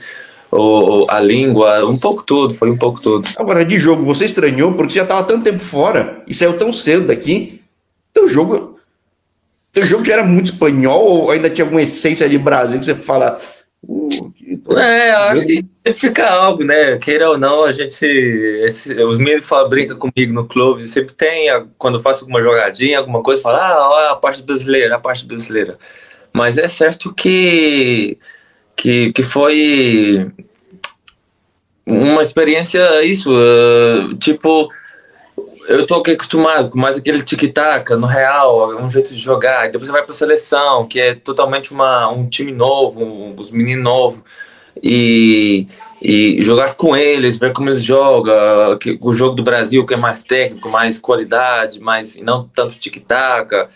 ou, 0.50 1.06
a 1.10 1.20
língua, 1.20 1.84
um 1.88 1.98
pouco 1.98 2.22
tudo, 2.22 2.54
foi 2.54 2.70
um 2.70 2.76
pouco 2.76 3.00
tudo. 3.00 3.28
Agora, 3.36 3.64
de 3.64 3.76
jogo, 3.76 4.04
você 4.04 4.24
estranhou 4.24 4.72
porque 4.72 4.92
você 4.92 4.99
já 4.99 5.04
estava 5.04 5.26
tanto 5.26 5.44
tempo 5.44 5.60
fora 5.60 6.22
e 6.26 6.34
saiu 6.34 6.56
tão 6.56 6.72
cedo 6.72 7.08
daqui. 7.08 7.60
Teu 8.12 8.28
jogo. 8.28 8.78
Teu 9.72 9.87
jogo 9.87 10.04
já 10.04 10.14
era 10.14 10.25
muito 10.25 10.50
espanhol 10.50 11.04
ou 11.04 11.30
ainda 11.30 11.50
tinha 11.50 11.64
alguma 11.64 11.82
essência 11.82 12.28
de 12.28 12.38
Brasil 12.38 12.80
que 12.80 12.87
você 12.87 12.94
fala. 12.94 13.40
Uh, 13.87 14.29
é, 14.78 15.10
acho 15.10 15.46
que 15.46 15.64
fica 15.94 16.28
algo, 16.28 16.64
né? 16.64 16.96
Queira 16.98 17.30
ou 17.30 17.38
não, 17.38 17.64
a 17.64 17.72
gente. 17.72 18.04
Esse, 18.04 18.94
os 19.02 19.18
meninos 19.18 19.48
falam, 19.48 19.68
brincam 19.68 19.98
comigo 19.98 20.32
no 20.32 20.46
clube, 20.46 20.82
sempre 20.84 21.14
tem, 21.14 21.48
quando 21.78 21.98
eu 21.98 22.02
faço 22.02 22.24
alguma 22.24 22.42
jogadinha, 22.42 22.98
alguma 22.98 23.22
coisa, 23.22 23.42
fala, 23.42 23.58
ah, 23.58 24.12
a 24.12 24.16
parte 24.16 24.42
brasileira, 24.42 24.96
a 24.96 25.00
parte 25.00 25.24
brasileira. 25.24 25.78
Mas 26.32 26.58
é 26.58 26.68
certo 26.68 27.12
que, 27.12 28.18
que, 28.76 29.12
que 29.12 29.22
foi 29.22 30.30
uma 31.86 32.22
experiência, 32.22 33.02
isso, 33.04 33.30
uh, 33.34 34.14
tipo 34.16 34.70
eu 35.70 35.86
tô 35.86 35.96
acostumado 35.96 36.68
com 36.68 36.78
mais 36.78 36.96
aquele 36.96 37.22
tic-tac 37.22 37.90
no 37.90 38.06
real, 38.06 38.76
um 38.76 38.90
jeito 38.90 39.14
de 39.14 39.20
jogar. 39.20 39.70
Depois 39.70 39.86
você 39.86 39.92
vai 39.92 40.02
para 40.02 40.10
a 40.10 40.16
seleção, 40.16 40.86
que 40.86 40.98
é 40.98 41.14
totalmente 41.14 41.70
uma, 41.72 42.10
um 42.10 42.28
time 42.28 42.50
novo, 42.50 43.04
um, 43.04 43.34
os 43.38 43.52
meninos 43.52 43.84
novos. 43.84 44.20
E, 44.82 45.66
e 46.00 46.40
jogar 46.42 46.75
com 46.75 46.96
eles, 46.96 47.38
ver 47.38 47.52
como 47.52 47.68
eles 47.68 47.84
jogam, 47.84 48.78
que, 48.78 48.99
o 49.00 49.12
jogo 49.12 49.34
do 49.34 49.42
Brasil 49.42 49.84
que 49.84 49.94
é 49.94 49.96
mais 49.96 50.22
técnico, 50.22 50.68
mais 50.68 50.99
qualidade, 50.99 51.80
mais 51.80 52.16
não 52.16 52.49
tanto 52.54 52.76
tic-tac. 52.76 53.68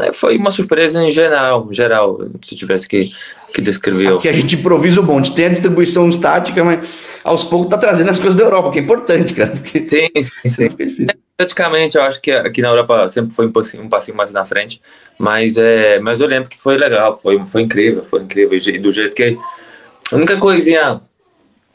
É, 0.00 0.12
foi 0.12 0.36
uma 0.36 0.50
surpresa 0.50 1.02
em 1.02 1.10
geral, 1.10 1.68
geral, 1.70 2.18
se 2.42 2.56
tivesse 2.56 2.88
que, 2.88 3.10
que 3.54 3.60
descrever. 3.60 4.14
Aqui 4.14 4.28
a 4.28 4.32
gente 4.32 4.56
improvisa 4.56 5.00
o 5.00 5.02
bonde, 5.02 5.32
tem 5.32 5.46
a 5.46 5.50
distribuição 5.50 6.08
estática, 6.08 6.64
mas 6.64 6.88
aos 7.22 7.44
poucos 7.44 7.68
tá 7.68 7.78
trazendo 7.78 8.10
as 8.10 8.18
coisas 8.18 8.36
da 8.36 8.44
Europa, 8.44 8.72
que 8.72 8.78
é 8.78 8.82
importante, 8.82 9.34
cara. 9.34 9.50
Porque 9.50 9.80
sim, 9.88 10.22
sim, 10.48 10.70
sim. 10.70 11.06
Praticamente, 11.36 11.98
eu 11.98 12.02
acho 12.02 12.20
que 12.20 12.30
aqui 12.32 12.62
na 12.62 12.68
Europa 12.68 13.06
sempre 13.10 13.34
foi 13.34 13.46
um 13.46 13.52
passinho, 13.52 13.82
um 13.84 13.88
passinho 13.90 14.16
mais 14.16 14.32
na 14.32 14.46
frente, 14.46 14.80
mas, 15.18 15.58
é, 15.58 16.00
mas 16.00 16.18
eu 16.18 16.26
lembro 16.26 16.48
que 16.48 16.56
foi 16.56 16.78
legal, 16.78 17.14
foi, 17.14 17.38
foi 17.46 17.60
incrível, 17.60 18.02
foi 18.08 18.22
incrível, 18.22 18.58
e 18.58 18.78
do 18.78 18.90
jeito 18.90 19.14
que 19.14 19.36
a 20.12 20.16
única 20.16 20.36
coisinha 20.36 21.00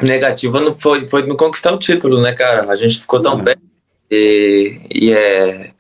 negativa 0.01 0.59
não 0.59 0.73
foi, 0.73 1.07
foi 1.07 1.25
não 1.25 1.35
conquistar 1.35 1.71
o 1.71 1.77
título, 1.77 2.21
né, 2.21 2.33
cara? 2.33 2.71
A 2.71 2.75
gente 2.75 2.99
ficou 2.99 3.21
tão 3.21 3.35
uhum. 3.35 3.43
perto 3.43 3.61
e, 4.09 4.81
e 4.93 5.13
é, 5.13 5.71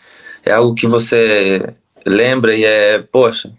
é 0.45 0.51
algo 0.51 0.75
que 0.75 0.87
você 0.87 1.73
lembra 2.05 2.55
e 2.55 2.63
é, 2.63 2.99
poxa, 2.99 3.51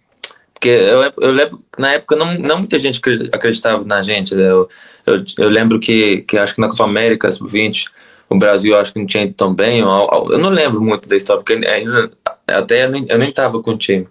Porque 0.54 0.68
eu, 0.68 1.02
eu 1.20 1.30
lembro, 1.30 1.62
na 1.78 1.92
época, 1.92 2.16
não, 2.16 2.34
não 2.34 2.58
muita 2.58 2.78
gente 2.78 3.00
acreditava 3.32 3.84
na 3.84 4.02
gente. 4.02 4.34
Né? 4.34 4.48
Eu, 4.48 4.68
eu, 5.06 5.24
eu, 5.38 5.48
lembro 5.48 5.78
que, 5.78 6.22
que 6.22 6.38
acho 6.38 6.54
que 6.54 6.60
na 6.60 6.68
Copa 6.68 6.84
América, 6.84 7.30
sub-20, 7.30 7.86
o 8.28 8.38
Brasil 8.38 8.76
acho 8.76 8.92
que 8.92 8.98
não 8.98 9.06
tinha 9.06 9.24
ido 9.24 9.34
tão 9.34 9.54
bem. 9.54 9.80
Eu, 9.80 10.28
eu 10.30 10.38
não 10.38 10.50
lembro 10.50 10.80
muito 10.80 11.08
da 11.08 11.16
história, 11.16 11.42
porque 11.42 11.66
ainda, 11.66 12.10
até 12.46 12.84
eu 12.84 12.90
nem, 12.90 13.06
eu 13.08 13.18
nem 13.18 13.32
tava 13.32 13.62
com 13.62 13.72
o 13.72 13.78
time. 13.78 14.06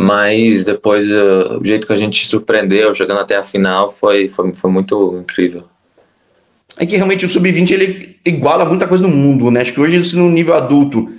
Mas 0.00 0.64
depois, 0.64 1.04
o 1.10 1.64
jeito 1.64 1.84
que 1.84 1.92
a 1.92 1.96
gente 1.96 2.24
surpreendeu, 2.28 2.94
jogando 2.94 3.18
até 3.18 3.34
a 3.34 3.42
final, 3.42 3.90
foi, 3.90 4.28
foi, 4.28 4.54
foi 4.54 4.70
muito 4.70 5.18
incrível. 5.20 5.64
É 6.76 6.86
que 6.86 6.94
realmente 6.94 7.26
o 7.26 7.28
sub-20 7.28 7.72
ele 7.72 8.16
iguala 8.24 8.64
muita 8.64 8.86
coisa 8.86 9.02
no 9.02 9.08
mundo, 9.08 9.50
né? 9.50 9.62
Acho 9.62 9.72
que 9.72 9.80
hoje, 9.80 10.14
no 10.14 10.30
nível 10.30 10.54
adulto, 10.54 11.10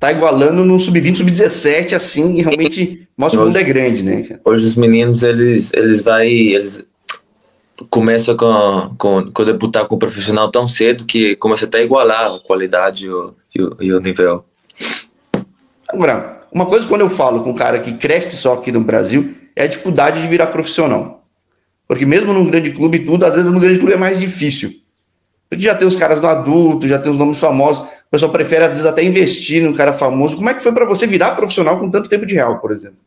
tá 0.00 0.10
igualando 0.10 0.64
no 0.64 0.80
sub-20, 0.80 1.16
sub-17, 1.16 1.92
assim, 1.92 2.38
e 2.38 2.42
realmente 2.42 3.06
mostra 3.14 3.38
que 3.38 3.42
o 3.42 3.46
mundo 3.46 3.58
é 3.58 3.62
grande, 3.62 4.02
né? 4.02 4.40
Hoje 4.42 4.68
os 4.68 4.76
meninos, 4.76 5.22
eles, 5.22 5.70
eles 5.74 6.00
vai, 6.00 6.26
eles 6.26 6.82
começam 7.90 8.34
com, 8.38 8.94
com, 8.96 9.30
com 9.30 9.44
debutar 9.44 9.84
com 9.84 9.96
o 9.96 9.98
profissional 9.98 10.50
tão 10.50 10.66
cedo 10.66 11.04
que 11.04 11.36
começa 11.36 11.66
até 11.66 11.80
a 11.80 11.82
igualar 11.82 12.36
a 12.36 12.38
qualidade 12.38 13.04
e 13.04 13.10
o, 13.10 13.34
e 13.54 13.62
o, 13.62 13.76
e 13.80 13.92
o 13.92 14.00
nível. 14.00 14.46
Uma 16.52 16.66
coisa 16.66 16.86
quando 16.86 17.00
eu 17.00 17.10
falo 17.10 17.42
com 17.42 17.50
um 17.50 17.54
cara 17.54 17.80
que 17.80 17.94
cresce 17.94 18.36
só 18.36 18.54
aqui 18.54 18.70
no 18.70 18.80
Brasil 18.80 19.34
é 19.56 19.64
a 19.64 19.66
dificuldade 19.66 20.22
de 20.22 20.28
virar 20.28 20.48
profissional. 20.48 21.26
Porque 21.86 22.06
mesmo 22.06 22.32
num 22.32 22.46
grande 22.46 22.70
clube 22.72 23.00
tudo, 23.00 23.26
às 23.26 23.34
vezes 23.34 23.52
no 23.52 23.60
grande 23.60 23.78
clube 23.78 23.94
é 23.94 23.96
mais 23.96 24.18
difícil. 24.18 24.72
Porque 25.48 25.64
já 25.64 25.74
tem 25.74 25.86
os 25.86 25.96
caras 25.96 26.20
do 26.20 26.26
adulto, 26.26 26.88
já 26.88 26.98
tem 26.98 27.12
os 27.12 27.18
nomes 27.18 27.38
famosos. 27.38 27.82
O 27.82 28.10
pessoal 28.10 28.32
prefere, 28.32 28.64
às 28.64 28.70
vezes, 28.70 28.86
até 28.86 29.02
investir 29.02 29.62
num 29.62 29.72
cara 29.72 29.92
famoso. 29.92 30.36
Como 30.36 30.48
é 30.48 30.54
que 30.54 30.62
foi 30.62 30.72
para 30.72 30.84
você 30.84 31.06
virar 31.06 31.32
profissional 31.32 31.78
com 31.78 31.90
tanto 31.90 32.08
tempo 32.08 32.24
de 32.24 32.34
real, 32.34 32.58
por 32.58 32.72
exemplo? 32.72 32.98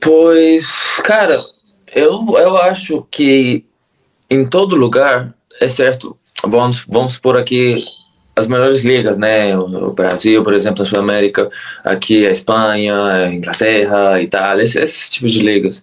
Pois, 0.00 1.00
cara, 1.02 1.42
eu, 1.94 2.36
eu 2.38 2.56
acho 2.58 3.06
que 3.10 3.64
em 4.30 4.46
todo 4.46 4.76
lugar 4.76 5.34
é 5.60 5.68
certo. 5.68 6.16
Vamos, 6.44 6.84
vamos 6.86 7.18
por 7.18 7.36
aqui 7.36 7.74
as 8.36 8.46
melhores 8.46 8.84
ligas, 8.84 9.16
né? 9.16 9.56
O 9.56 9.92
Brasil, 9.92 10.42
por 10.42 10.52
exemplo, 10.52 10.82
a 10.82 10.86
Sul-América, 10.86 11.50
aqui 11.82 12.26
a 12.26 12.30
Espanha, 12.30 12.94
a 12.94 13.32
Inglaterra, 13.32 14.12
a 14.12 14.22
Itália, 14.22 14.62
esse, 14.62 14.78
esse 14.78 15.10
tipo 15.10 15.26
de 15.26 15.40
ligas. 15.40 15.82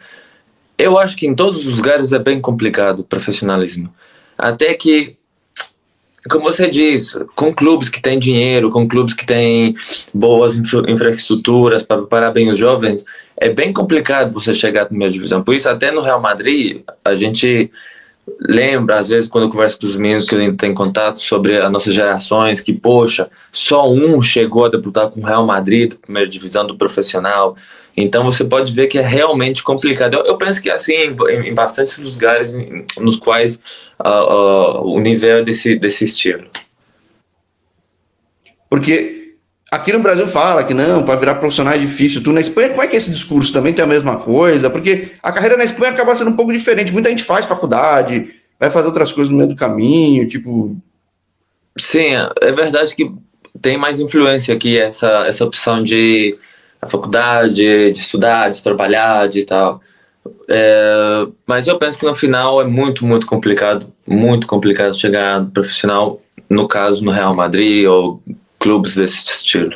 Eu 0.77 0.99
acho 0.99 1.17
que 1.17 1.25
em 1.25 1.33
todos 1.33 1.65
os 1.67 1.75
lugares 1.75 2.13
é 2.13 2.19
bem 2.19 2.39
complicado 2.39 2.99
o 2.99 3.03
profissionalismo. 3.03 3.91
Até 4.37 4.75
que, 4.75 5.15
como 6.29 6.43
você 6.43 6.69
diz, 6.69 7.17
com 7.35 7.51
clubes 7.51 7.89
que 7.89 8.01
têm 8.01 8.19
dinheiro, 8.19 8.69
com 8.69 8.87
clubes 8.87 9.15
que 9.15 9.25
têm 9.25 9.75
boas 10.13 10.55
infra 10.55 10.91
infraestruturas 10.91 11.81
para 11.81 12.01
preparar 12.01 12.31
bem 12.31 12.49
os 12.49 12.57
jovens, 12.57 13.03
é 13.35 13.49
bem 13.49 13.73
complicado 13.73 14.31
você 14.31 14.53
chegar 14.53 14.83
à 14.83 14.85
primeira 14.85 15.11
divisão. 15.11 15.43
Por 15.43 15.55
isso, 15.55 15.67
até 15.67 15.91
no 15.91 16.01
Real 16.01 16.21
Madrid, 16.21 16.81
a 17.03 17.15
gente 17.15 17.71
lembra, 18.39 18.99
às 18.99 19.09
vezes, 19.09 19.29
quando 19.29 19.45
eu 19.45 19.49
converso 19.49 19.79
com 19.79 19.85
os 19.85 19.95
meninos 19.95 20.25
que 20.25 20.37
gente 20.39 20.57
tem 20.57 20.73
contato 20.73 21.19
sobre 21.19 21.57
as 21.57 21.71
nossas 21.71 21.93
gerações, 21.93 22.61
que, 22.61 22.73
poxa, 22.73 23.29
só 23.51 23.89
um 23.89 24.21
chegou 24.21 24.65
a 24.65 24.69
debutar 24.69 25.09
com 25.09 25.21
o 25.21 25.25
Real 25.25 25.45
Madrid, 25.45 25.93
primeira 25.95 26.29
divisão 26.29 26.65
do 26.65 26.77
profissional. 26.77 27.55
Então 27.95 28.23
você 28.23 28.43
pode 28.43 28.73
ver 28.73 28.87
que 28.87 28.97
é 28.97 29.01
realmente 29.01 29.61
complicado. 29.61 30.15
Eu, 30.15 30.25
eu 30.25 30.37
penso 30.37 30.61
que 30.61 30.69
assim, 30.69 30.93
em, 30.93 31.47
em 31.47 31.53
bastantes 31.53 31.97
lugares 31.97 32.53
em, 32.53 32.85
nos 32.99 33.17
quais 33.17 33.59
uh, 33.99 34.81
uh, 34.81 34.93
o 34.93 34.99
nível 34.99 35.37
é 35.37 35.41
desse, 35.43 35.75
desse 35.75 36.05
estilo. 36.05 36.45
Porque 38.69 39.22
aqui 39.73 39.91
no 39.91 39.99
Brasil 39.99 40.27
fala 40.27 40.63
que 40.63 40.73
não, 40.73 41.03
para 41.03 41.19
virar 41.19 41.35
profissional 41.35 41.73
é 41.73 41.77
difícil. 41.77 42.23
Tu 42.23 42.31
na 42.31 42.41
Espanha, 42.41 42.69
como 42.69 42.81
é 42.81 42.87
que 42.87 42.95
é 42.95 42.97
esse 42.97 43.11
discurso? 43.11 43.51
Também 43.51 43.73
tem 43.73 43.83
a 43.83 43.87
mesma 43.87 44.17
coisa? 44.17 44.69
Porque 44.69 45.11
a 45.21 45.31
carreira 45.31 45.57
na 45.57 45.63
Espanha 45.63 45.91
acaba 45.91 46.15
sendo 46.15 46.29
um 46.29 46.35
pouco 46.35 46.53
diferente. 46.53 46.91
Muita 46.91 47.09
gente 47.09 47.23
faz 47.23 47.45
faculdade, 47.45 48.33
vai 48.59 48.69
fazer 48.69 48.87
outras 48.87 49.11
coisas 49.11 49.31
no 49.31 49.37
meio 49.37 49.49
do 49.49 49.55
caminho, 49.55 50.27
tipo. 50.27 50.77
Sim, 51.77 52.09
é 52.41 52.51
verdade 52.51 52.95
que 52.95 53.11
tem 53.61 53.77
mais 53.77 53.99
influência 53.99 54.53
aqui 54.53 54.77
essa, 54.77 55.25
essa 55.25 55.43
opção 55.43 55.83
de 55.83 56.37
a 56.79 56.87
faculdade, 56.87 57.91
de 57.91 57.99
estudar, 57.99 58.51
de 58.51 58.61
trabalhar, 58.61 59.27
de 59.27 59.43
tal. 59.43 59.81
É, 60.47 61.25
mas 61.47 61.67
eu 61.67 61.77
penso 61.79 61.97
que 61.97 62.05
no 62.05 62.13
final 62.13 62.61
é 62.61 62.65
muito, 62.65 63.05
muito 63.05 63.25
complicado, 63.25 63.91
muito 64.05 64.45
complicado 64.45 64.95
chegar 64.95 65.45
profissional, 65.47 66.21
no 66.49 66.67
caso 66.67 67.03
no 67.03 67.11
Real 67.11 67.35
Madrid 67.35 67.87
ou 67.87 68.21
clubes 68.63 68.95
desse 68.95 69.25
estilo. 69.25 69.75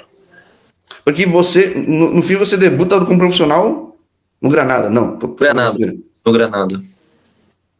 Porque 1.03 1.25
você, 1.25 1.74
no, 1.75 2.15
no 2.15 2.24
fim, 2.24 2.36
você 2.36 2.56
debuta 2.56 3.03
como 3.06 3.20
profissional 3.20 3.98
no 4.41 4.50
Granada, 4.50 4.89
não? 4.89 5.17
Granada, 5.17 5.94
no 6.25 6.32
Granada. 6.32 6.82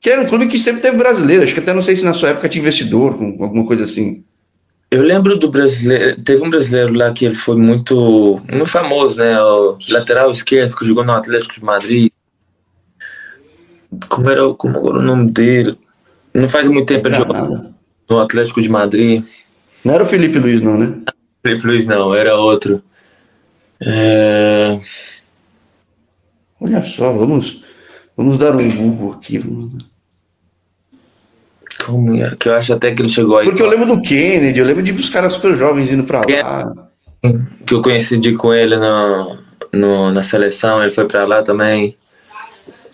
Que 0.02 0.10
era 0.10 0.22
um 0.22 0.28
clube 0.28 0.48
que 0.48 0.60
sempre 0.60 0.82
teve 0.82 0.98
brasileiro, 0.98 1.44
acho 1.44 1.54
que 1.54 1.62
até 1.62 1.74
não 1.74 1.82
sei 1.82 1.96
se 1.96 2.04
na 2.04 2.14
sua 2.14 2.30
época 2.30 2.50
tinha 2.50 2.62
investidor, 2.62 3.16
com 3.16 3.42
alguma 3.42 3.66
coisa 3.66 3.86
assim. 3.86 4.24
Eu 4.92 5.02
lembro 5.02 5.38
do 5.38 5.50
brasileiro, 5.50 6.22
teve 6.22 6.44
um 6.44 6.50
brasileiro 6.50 6.94
lá 6.94 7.12
que 7.12 7.26
ele 7.26 7.36
foi 7.36 7.56
muito, 7.56 8.42
muito 8.50 8.68
famoso, 8.68 9.20
né? 9.20 9.42
O 9.42 9.78
lateral 9.90 10.30
esquerdo 10.30 10.76
que 10.76 10.86
jogou 10.86 11.06
no 11.06 11.14
Atlético 11.14 11.54
de 11.54 11.64
Madrid. 11.64 12.12
Como 14.10 14.30
era, 14.30 14.54
como 14.54 14.78
era 14.78 15.00
o 15.00 15.02
nome 15.02 15.32
dele? 15.32 15.78
Não 16.34 16.50
faz 16.50 16.68
muito 16.68 16.88
tempo 16.88 17.08
ele 17.08 17.16
jogou 17.16 17.74
no 18.10 18.20
Atlético 18.20 18.62
de 18.62 18.70
Madrid. 18.70 19.26
Não 19.84 19.94
era 19.94 20.04
o 20.04 20.08
Felipe 20.08 20.40
Luiz, 20.40 20.62
não, 20.62 20.78
né? 20.78 20.94
Felipe 21.42 21.68
Luiz 21.68 21.88
não, 21.88 22.14
era 22.14 22.36
outro. 22.36 22.82
É... 23.80 24.80
Olha 26.60 26.84
só, 26.84 27.12
vamos, 27.12 27.64
vamos 28.16 28.38
dar 28.38 28.56
um 28.56 28.70
Google 28.70 29.14
aqui. 29.14 29.38
Vamos... 29.38 29.86
Como 31.86 32.16
era? 32.16 32.36
Que 32.36 32.50
eu 32.50 32.56
acho 32.56 32.74
até 32.74 32.94
que 32.94 33.02
ele 33.02 33.10
chegou 33.10 33.38
aí. 33.38 33.46
Porque 33.46 33.62
eu 33.62 33.70
lembro 33.70 33.86
do 33.86 34.02
Kennedy, 34.02 34.60
eu 34.60 34.66
lembro 34.66 34.84
de 34.84 34.92
uns 34.92 35.10
caras 35.10 35.34
super 35.34 35.56
jovens 35.56 35.92
indo 35.92 36.04
pra 36.04 36.20
lá. 36.20 36.74
Que 37.66 37.74
eu 37.74 37.82
coincidi 37.82 38.34
com 38.34 38.54
ele 38.54 38.76
no, 38.76 39.38
no, 39.72 40.12
na 40.12 40.24
seleção, 40.24 40.82
ele 40.82 40.92
foi 40.92 41.06
pra 41.06 41.26
lá 41.26 41.44
também. 41.44 41.96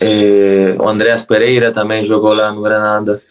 É, 0.00 0.76
o 0.78 0.88
Andréas 0.88 1.24
Pereira 1.24 1.72
também 1.72 2.04
jogou 2.04 2.34
lá 2.34 2.52
no 2.52 2.60
Granada. 2.60 3.22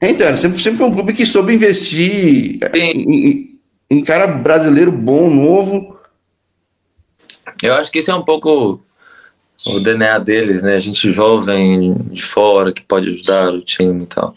Então, 0.00 0.36
sempre, 0.36 0.62
sempre 0.62 0.78
foi 0.78 0.86
um 0.88 0.94
clube 0.94 1.12
que 1.12 1.24
soube 1.24 1.54
investir 1.54 2.58
em, 2.74 3.58
em, 3.90 4.04
cara 4.04 4.26
brasileiro 4.26 4.92
bom, 4.92 5.30
novo. 5.30 5.98
Eu 7.62 7.74
acho 7.74 7.90
que 7.90 7.98
isso 7.98 8.10
é 8.10 8.14
um 8.14 8.24
pouco 8.24 8.80
o 9.66 9.80
DNA 9.80 10.18
deles, 10.18 10.62
né? 10.62 10.74
A 10.74 10.78
gente 10.78 11.10
jovem 11.10 11.94
de 12.10 12.22
fora 12.22 12.72
que 12.72 12.82
pode 12.82 13.08
ajudar 13.08 13.54
o 13.54 13.62
time 13.62 14.04
e 14.04 14.06
tal. 14.06 14.36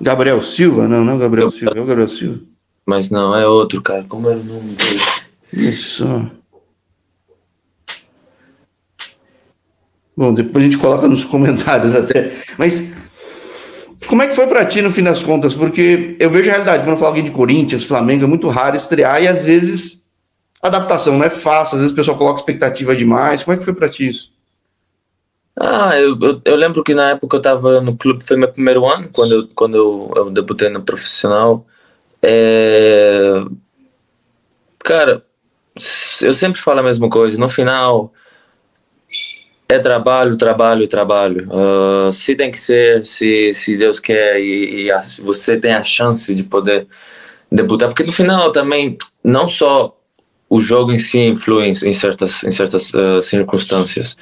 Gabriel 0.00 0.40
Silva? 0.40 0.86
Não, 0.86 1.04
não 1.04 1.14
é 1.14 1.18
Gabriel 1.18 1.50
Silva, 1.50 1.72
é 1.76 1.80
o 1.80 1.86
Gabriel 1.86 2.08
Silva. 2.08 2.40
Mas 2.86 3.10
não, 3.10 3.34
é 3.34 3.46
outro, 3.46 3.82
cara. 3.82 4.04
Como 4.08 4.28
era 4.28 4.38
o 4.38 4.44
nome 4.44 4.74
dele? 4.74 5.00
Isso. 5.52 6.30
Bom, 10.16 10.32
depois 10.32 10.64
a 10.64 10.68
gente 10.68 10.78
coloca 10.78 11.08
nos 11.08 11.24
comentários 11.24 11.94
até. 11.94 12.32
Mas 12.56 12.93
como 14.14 14.22
é 14.22 14.28
que 14.28 14.36
foi 14.36 14.46
para 14.46 14.64
ti 14.64 14.80
no 14.80 14.92
fim 14.92 15.02
das 15.02 15.24
contas? 15.24 15.54
Porque 15.54 16.14
eu 16.20 16.30
vejo 16.30 16.48
a 16.48 16.52
realidade, 16.52 16.84
quando 16.84 16.90
eu 16.90 16.96
falo 16.98 17.08
alguém 17.08 17.24
de 17.24 17.32
Corinthians, 17.32 17.84
Flamengo, 17.84 18.22
é 18.22 18.28
muito 18.28 18.48
raro 18.48 18.76
estrear 18.76 19.20
e 19.20 19.26
às 19.26 19.44
vezes 19.44 20.08
a 20.62 20.68
adaptação 20.68 21.18
não 21.18 21.24
é 21.24 21.30
fácil, 21.30 21.74
às 21.74 21.80
vezes 21.80 21.92
o 21.92 21.96
pessoal 21.96 22.16
coloca 22.16 22.38
expectativa 22.38 22.94
demais. 22.94 23.42
Como 23.42 23.56
é 23.56 23.58
que 23.58 23.64
foi 23.64 23.74
para 23.74 23.88
ti 23.88 24.06
isso? 24.06 24.30
Ah, 25.58 25.98
eu, 25.98 26.16
eu, 26.22 26.40
eu, 26.44 26.54
lembro 26.54 26.84
que 26.84 26.94
na 26.94 27.10
época 27.10 27.34
eu 27.34 27.38
estava 27.38 27.80
no 27.80 27.96
clube, 27.96 28.22
foi 28.22 28.36
meu 28.36 28.52
primeiro 28.52 28.86
ano, 28.86 29.08
quando 29.12 29.32
eu, 29.32 29.48
quando 29.52 29.76
eu, 29.76 30.12
eu 30.14 30.30
debutei 30.30 30.68
no 30.68 30.80
profissional. 30.80 31.66
É... 32.22 33.44
Cara, 34.78 35.24
eu 36.22 36.32
sempre 36.32 36.60
falo 36.60 36.78
a 36.78 36.84
mesma 36.84 37.10
coisa. 37.10 37.36
No 37.36 37.48
final, 37.48 38.12
é 39.68 39.78
trabalho, 39.78 40.36
trabalho, 40.36 40.88
trabalho. 40.88 41.48
Uh, 41.48 42.12
se 42.12 42.34
tem 42.34 42.50
que 42.50 42.58
ser, 42.58 43.04
se, 43.04 43.52
se 43.54 43.76
Deus 43.76 43.98
quer 43.98 44.38
e, 44.40 44.84
e 44.84 44.92
a, 44.92 45.02
você 45.22 45.56
tem 45.56 45.72
a 45.72 45.82
chance 45.82 46.34
de 46.34 46.42
poder 46.42 46.86
debutar, 47.50 47.88
porque 47.88 48.04
no 48.04 48.12
final 48.12 48.52
também, 48.52 48.98
não 49.22 49.48
só 49.48 49.96
o 50.48 50.60
jogo 50.60 50.92
em 50.92 50.98
si 50.98 51.18
influi 51.20 51.66
em, 51.68 51.94
certas, 51.94 52.44
em 52.44 52.50
certas 52.50 52.92
uh, 52.92 53.22
circunstâncias 53.22 54.16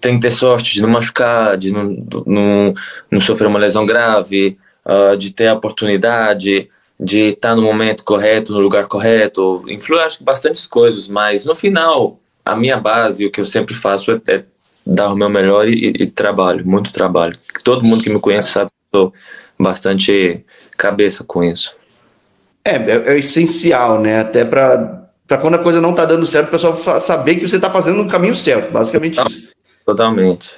tem 0.00 0.14
que 0.14 0.20
ter 0.20 0.30
sorte 0.30 0.74
de 0.74 0.82
não 0.82 0.88
machucar, 0.88 1.56
de 1.56 1.72
não, 1.72 2.06
não, 2.26 2.74
não 3.10 3.20
sofrer 3.20 3.48
uma 3.48 3.58
lesão 3.58 3.84
grave, 3.84 4.56
uh, 4.84 5.16
de 5.16 5.32
ter 5.32 5.48
a 5.48 5.54
oportunidade, 5.54 6.68
de 6.98 7.20
estar 7.30 7.54
no 7.54 7.62
momento 7.62 8.04
correto, 8.04 8.52
no 8.52 8.60
lugar 8.60 8.86
correto. 8.86 9.64
Influi, 9.68 10.00
acho 10.00 10.18
que, 10.18 10.24
bastantes 10.24 10.66
coisas, 10.66 11.08
mas 11.08 11.44
no 11.44 11.54
final, 11.54 12.18
a 12.44 12.56
minha 12.56 12.78
base, 12.78 13.26
o 13.26 13.30
que 13.30 13.40
eu 13.40 13.46
sempre 13.46 13.74
faço 13.74 14.12
é, 14.12 14.20
é 14.28 14.44
dar 14.88 15.12
o 15.12 15.16
meu 15.16 15.28
melhor 15.28 15.68
e, 15.68 15.88
e, 15.88 16.06
trabalho, 16.06 16.66
muito 16.66 16.92
trabalho. 16.92 17.38
Todo 17.62 17.84
mundo 17.84 18.02
que 18.02 18.08
me 18.08 18.18
conhece 18.18 18.50
sabe 18.50 18.70
que 18.70 18.96
eu 18.96 19.00
sou 19.00 19.12
bastante 19.58 20.44
cabeça 20.76 21.22
com 21.22 21.44
isso. 21.44 21.76
É, 22.64 22.76
é, 22.76 23.02
é 23.12 23.18
essencial, 23.18 24.00
né? 24.00 24.20
Até 24.20 24.44
para 24.44 24.96
para 25.26 25.36
quando 25.36 25.56
a 25.56 25.58
coisa 25.58 25.78
não 25.78 25.94
tá 25.94 26.06
dando 26.06 26.24
certo, 26.24 26.48
o 26.48 26.50
pessoal 26.52 26.74
saber 27.02 27.34
que 27.34 27.46
você 27.46 27.60
tá 27.60 27.68
fazendo 27.68 28.02
no 28.02 28.08
caminho 28.08 28.34
certo, 28.34 28.72
basicamente 28.72 29.20
isso. 29.20 29.48
Totalmente. 29.84 30.56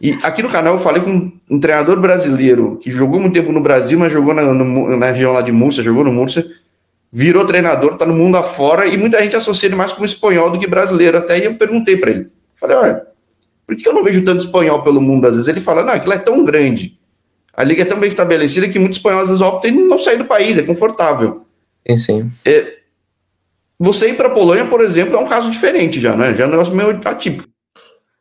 E 0.00 0.18
aqui 0.24 0.42
no 0.42 0.48
canal 0.48 0.74
eu 0.74 0.80
falei 0.80 1.00
com 1.00 1.30
um 1.48 1.60
treinador 1.60 2.00
brasileiro 2.00 2.80
que 2.82 2.90
jogou 2.90 3.20
muito 3.20 3.34
tempo 3.34 3.52
no 3.52 3.60
Brasil, 3.60 3.96
mas 3.96 4.12
jogou 4.12 4.34
na, 4.34 4.42
no, 4.42 4.96
na 4.96 5.12
região 5.12 5.32
lá 5.32 5.40
de 5.40 5.52
Múrcia, 5.52 5.84
jogou 5.84 6.02
no 6.02 6.12
Múrcia, 6.12 6.44
virou 7.12 7.44
treinador, 7.44 7.96
tá 7.96 8.04
no 8.04 8.12
mundo 8.12 8.36
afora, 8.36 8.88
e 8.88 8.98
muita 8.98 9.22
gente 9.22 9.36
associa 9.36 9.68
ele 9.68 9.76
mais 9.76 9.92
com 9.92 10.04
espanhol 10.04 10.50
do 10.50 10.58
que 10.58 10.66
brasileiro. 10.66 11.18
Até 11.18 11.34
aí 11.34 11.44
eu 11.44 11.54
perguntei 11.54 11.96
para 11.96 12.10
ele. 12.10 12.26
Falei, 12.56 12.76
olha, 12.76 13.11
por 13.66 13.76
que 13.76 13.88
eu 13.88 13.92
não 13.92 14.04
vejo 14.04 14.24
tanto 14.24 14.44
espanhol 14.44 14.82
pelo 14.82 15.00
mundo 15.00 15.26
às 15.26 15.34
vezes? 15.34 15.48
Ele 15.48 15.60
fala, 15.60 15.84
não, 15.84 15.92
aquilo 15.92 16.12
é 16.12 16.18
tão 16.18 16.44
grande, 16.44 16.98
a 17.52 17.62
liga 17.62 17.82
é 17.82 17.84
tão 17.84 18.00
bem 18.00 18.08
estabelecida 18.08 18.68
que 18.68 18.78
muitos 18.78 18.98
espanhóis 18.98 19.24
às 19.24 19.28
vezes 19.30 19.42
optam 19.42 19.70
em 19.70 19.86
não 19.86 19.98
sair 19.98 20.16
do 20.16 20.24
país, 20.24 20.58
é 20.58 20.62
confortável. 20.62 21.44
Sim, 21.86 21.98
sim. 21.98 22.32
É, 22.44 22.78
você 23.78 24.08
ir 24.08 24.16
para 24.16 24.28
a 24.28 24.34
Polônia, 24.34 24.66
por 24.66 24.80
exemplo, 24.80 25.16
é 25.16 25.18
um 25.18 25.28
caso 25.28 25.50
diferente 25.50 26.00
já, 26.00 26.16
né? 26.16 26.34
Já 26.34 26.44
é 26.44 26.46
um 26.46 26.50
negócio 26.50 26.74
meio 26.74 27.00
atípico. 27.04 27.48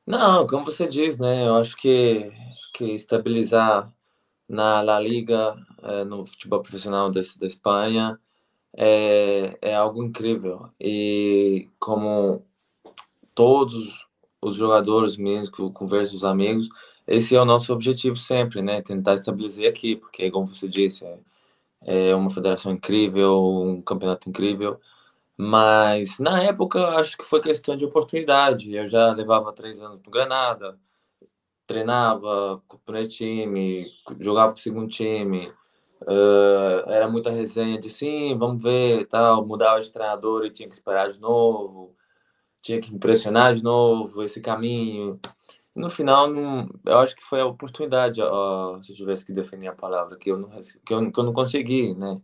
Não, 0.06 0.46
como 0.48 0.66
você 0.66 0.88
diz, 0.88 1.18
né? 1.18 1.48
Eu 1.48 1.56
acho 1.56 1.78
que, 1.78 2.32
que 2.74 2.96
estabilizar 2.96 3.90
na 4.50 4.82
La 4.82 5.00
Liga, 5.00 5.56
é, 5.84 6.04
no 6.04 6.26
futebol 6.26 6.62
profissional 6.62 7.10
da, 7.10 7.22
da 7.40 7.48
Espanha, 7.48 8.20
é, 8.76 9.58
é 9.62 9.76
algo 9.76 10.04
incrível. 10.04 10.70
E 10.80 11.70
como 11.80 12.44
todos 13.34 14.06
os 14.42 14.56
jogadores, 14.56 15.18
mesmo 15.18 15.52
que 15.52 15.62
eu 15.62 15.72
converso 15.72 16.16
os 16.16 16.24
amigos, 16.24 16.70
esse 17.08 17.36
é 17.36 17.42
o 17.42 17.46
nosso 17.46 17.74
objetivo 17.74 18.16
sempre, 18.16 18.62
né? 18.62 18.82
Tentar 18.82 19.16
estabelecer 19.16 19.70
aqui, 19.70 19.96
porque, 19.96 20.32
como 20.32 20.48
você 20.48 20.68
disse, 20.68 21.06
é, 21.84 22.10
é 22.10 22.16
uma 22.16 22.30
federação 22.30 22.72
incrível, 22.72 23.44
um 23.44 23.82
campeonato 23.82 24.30
incrível. 24.30 24.80
Mas 25.38 26.20
na 26.20 26.44
época 26.44 26.80
acho 27.00 27.18
que 27.18 27.26
foi 27.26 27.42
questão 27.42 27.76
de 27.76 27.86
oportunidade. 27.86 28.74
Eu 28.76 28.88
já 28.88 29.12
levava 29.12 29.54
três 29.54 29.82
anos 29.82 30.02
no 30.04 30.12
Granada, 30.12 30.78
treinava 31.68 32.62
com 32.68 32.78
o 32.78 32.80
primeiro 32.80 33.10
time, 33.10 33.88
jogava 34.20 34.54
com 34.54 34.60
o 34.60 34.62
segundo 34.62 34.88
time. 34.90 35.52
Uh, 36.04 36.90
era 36.90 37.08
muita 37.08 37.30
resenha 37.30 37.80
de 37.80 37.92
sim, 37.92 38.38
vamos 38.38 38.62
ver, 38.64 39.08
tal, 39.08 39.46
mudava 39.46 39.82
de 39.82 39.92
treinador 39.92 40.46
e 40.46 40.52
tinha 40.52 40.68
que 40.68 40.76
esperar 40.76 41.12
de 41.12 41.20
novo, 41.20 41.96
tinha 42.62 42.80
que 42.82 42.94
impressionar 42.94 43.56
de 43.56 43.64
novo 43.64 44.24
esse 44.24 44.42
caminho. 44.42 45.20
No 45.76 45.90
final, 45.90 46.30
não, 46.30 46.70
eu 46.86 47.00
acho 47.00 47.16
que 47.16 47.24
foi 47.24 47.42
a 47.42 47.46
oportunidade, 47.46 48.22
ó, 48.22 48.82
se 48.82 48.92
eu 48.92 48.96
tivesse 48.96 49.26
que 49.26 49.34
definir 49.34 49.68
a 49.70 49.76
palavra, 49.76 50.18
que 50.18 50.30
eu 50.32 50.38
não, 50.38 50.50
que 50.50 50.94
eu, 50.94 51.12
que 51.12 51.20
eu 51.20 51.24
não 51.24 51.34
consegui, 51.34 51.96
né? 51.96 52.22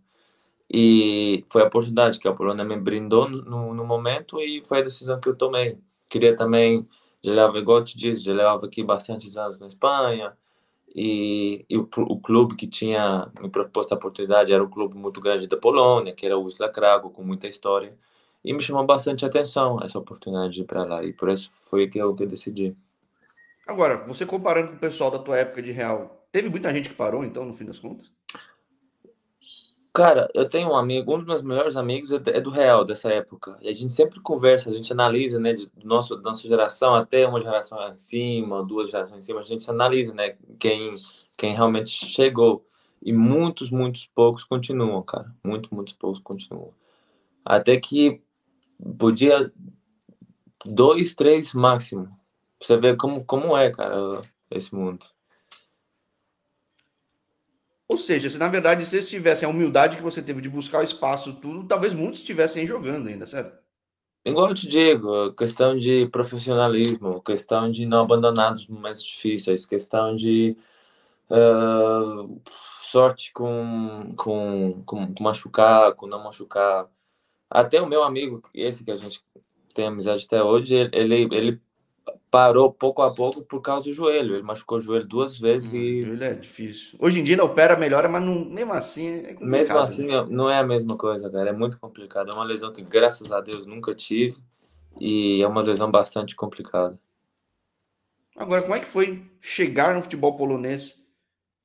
E 0.69 1.45
foi 1.47 1.63
a 1.63 1.67
oportunidade 1.67 2.19
que 2.19 2.27
a 2.27 2.33
Polônia 2.33 2.65
me 2.65 2.77
brindou 2.77 3.29
no, 3.29 3.73
no 3.73 3.85
momento 3.85 4.39
e 4.41 4.63
foi 4.65 4.79
a 4.79 4.83
decisão 4.83 5.19
que 5.19 5.29
eu 5.29 5.35
tomei. 5.35 5.79
Queria 6.09 6.35
também, 6.35 6.87
já 7.23 7.31
levava, 7.33 7.57
igual 7.59 7.79
eu 7.79 7.85
te 7.85 7.97
disse, 7.97 8.21
já 8.21 8.33
levava 8.33 8.65
aqui 8.65 8.83
bastantes 8.83 9.37
anos 9.37 9.59
na 9.59 9.67
Espanha, 9.67 10.33
e, 10.95 11.65
e 11.69 11.77
o, 11.77 11.87
o, 11.95 12.19
clube 12.19 12.55
que 12.55 12.67
tinha 12.67 13.31
me 13.39 13.49
proposto 13.49 13.93
a 13.93 13.95
oportunidade 13.95 14.53
era 14.53 14.63
um 14.63 14.69
clube 14.69 14.97
muito 14.97 15.21
grande 15.21 15.47
da 15.47 15.57
Polônia, 15.57 16.13
que 16.13 16.25
era 16.25 16.37
o 16.37 16.43
Wisla 16.43 16.69
Krakow, 16.69 17.11
com 17.11 17.23
muita 17.23 17.47
história, 17.47 17.97
e 18.47 18.53
me 18.53 18.61
chamou 18.61 18.85
bastante 18.85 19.25
atenção 19.25 19.77
essa 19.83 19.99
oportunidade 19.99 20.53
de 20.53 20.61
ir 20.61 20.63
para 20.63 20.85
lá, 20.85 21.03
e 21.03 21.11
por 21.11 21.27
isso 21.27 21.51
foi 21.65 21.85
que 21.89 21.97
eu 21.97 22.15
que 22.15 22.25
decidi. 22.25 22.73
Agora, 23.67 23.97
você 24.07 24.25
comparando 24.25 24.69
com 24.69 24.75
o 24.77 24.79
pessoal 24.79 25.11
da 25.11 25.19
tua 25.19 25.37
época 25.37 25.61
de 25.61 25.71
Real, 25.71 26.25
teve 26.31 26.49
muita 26.49 26.73
gente 26.73 26.87
que 26.87 26.95
parou, 26.95 27.25
então, 27.25 27.43
no 27.43 27.53
fim 27.53 27.65
das 27.65 27.77
contas? 27.77 28.09
Cara, 29.93 30.29
eu 30.33 30.47
tenho 30.47 30.69
um 30.69 30.77
amigo, 30.77 31.13
um 31.13 31.17
dos 31.17 31.27
meus 31.27 31.41
melhores 31.41 31.75
amigos 31.75 32.09
é, 32.13 32.21
é 32.27 32.39
do 32.39 32.49
Real, 32.49 32.85
dessa 32.85 33.11
época. 33.11 33.57
E 33.59 33.67
a 33.67 33.73
gente 33.73 33.91
sempre 33.91 34.21
conversa, 34.21 34.69
a 34.69 34.73
gente 34.73 34.93
analisa, 34.93 35.37
né, 35.41 35.53
do 35.53 35.69
nosso, 35.83 36.15
da 36.15 36.21
nossa 36.21 36.47
geração 36.47 36.95
até 36.95 37.27
uma 37.27 37.41
geração 37.41 37.77
acima, 37.81 38.63
duas 38.63 38.89
gerações 38.89 39.19
acima, 39.19 39.41
a 39.41 39.43
gente 39.43 39.69
analisa, 39.69 40.13
né, 40.13 40.37
quem, 40.57 40.93
quem 41.37 41.53
realmente 41.53 41.89
chegou. 41.89 42.65
E 43.01 43.11
muitos, 43.11 43.69
muitos 43.69 44.07
poucos 44.07 44.45
continuam, 44.45 45.01
cara. 45.03 45.35
Muito, 45.43 45.75
muitos 45.75 45.93
poucos 45.95 46.21
continuam. 46.21 46.73
Até 47.43 47.77
que 47.77 48.21
podia 48.97 49.51
dois, 50.65 51.15
três 51.15 51.53
máximo 51.53 52.17
você 52.59 52.77
vê 52.77 52.95
como, 52.95 53.23
como 53.23 53.55
é, 53.55 53.71
cara, 53.71 54.21
esse 54.49 54.73
mundo. 54.73 55.05
Ou 57.89 57.97
seja, 57.97 58.29
se 58.29 58.37
na 58.37 58.49
verdade 58.49 58.85
vocês 58.85 59.07
tivessem 59.07 59.47
a 59.47 59.51
humildade 59.51 59.95
que 59.95 60.03
você 60.03 60.21
teve 60.21 60.41
de 60.41 60.49
buscar 60.49 60.79
o 60.79 60.83
espaço, 60.83 61.33
tudo, 61.33 61.65
talvez 61.65 61.93
muitos 61.93 62.19
estivessem 62.19 62.67
jogando 62.67 63.07
ainda, 63.07 63.25
certo? 63.25 63.57
Igual 64.25 64.49
eu 64.49 64.55
te 64.55 64.67
digo, 64.67 65.31
questão 65.33 65.77
de 65.77 66.05
profissionalismo, 66.07 67.21
questão 67.21 67.71
de 67.71 67.85
não 67.85 68.01
abandonar 68.01 68.53
os 68.55 68.67
momentos 68.67 69.01
difíceis, 69.01 69.65
questão 69.65 70.17
de 70.17 70.57
uh, 71.29 72.41
sorte 72.81 73.31
com, 73.31 74.13
com, 74.17 74.83
com 74.85 75.13
machucar, 75.21 75.93
com 75.93 76.07
não 76.07 76.21
machucar. 76.21 76.89
Até 77.49 77.81
o 77.81 77.87
meu 77.87 78.03
amigo, 78.03 78.41
esse 78.53 78.83
que 78.83 78.91
a 78.91 78.97
gente 78.97 79.21
tem 79.73 79.87
amizade 79.87 80.25
até 80.25 80.43
hoje, 80.43 80.73
ele, 80.91 81.27
ele 81.31 81.61
parou 82.29 82.71
pouco 82.71 83.01
a 83.01 83.13
pouco 83.13 83.43
por 83.43 83.61
causa 83.61 83.85
do 83.85 83.93
joelho. 83.93 84.35
Ele 84.35 84.43
machucou 84.43 84.77
o 84.77 84.81
joelho 84.81 85.07
duas 85.07 85.39
vezes 85.39 85.71
hum, 85.71 85.77
e. 85.77 85.99
O 85.99 86.01
joelho 86.03 86.23
é 86.23 86.33
difícil. 86.33 86.97
Hoje 86.99 87.19
em 87.19 87.23
dia 87.23 87.37
não 87.37 87.45
opera, 87.45 87.77
melhora, 87.77 88.09
mas 88.09 88.23
não, 88.23 88.45
mesmo 88.45 88.73
assim 88.73 89.07
é 89.07 89.33
complicado. 89.33 89.49
Mesmo 89.49 89.75
né? 89.75 89.81
assim, 89.81 90.07
né? 90.07 90.25
não 90.29 90.49
é 90.49 90.59
a 90.59 90.65
mesma 90.65 90.97
coisa, 90.97 91.29
cara. 91.29 91.49
É 91.49 91.53
muito 91.53 91.79
complicado. 91.79 92.31
É 92.31 92.35
uma 92.35 92.43
lesão 92.43 92.73
que, 92.73 92.81
graças 92.81 93.31
a 93.31 93.41
Deus, 93.41 93.65
nunca 93.65 93.93
tive. 93.95 94.37
E 94.99 95.41
é 95.41 95.47
uma 95.47 95.61
lesão 95.61 95.89
bastante 95.91 96.35
complicada. 96.35 96.99
Agora, 98.35 98.61
como 98.61 98.75
é 98.75 98.79
que 98.79 98.85
foi 98.85 99.25
chegar 99.41 99.95
no 99.95 100.01
futebol 100.01 100.35
polonês? 100.35 101.03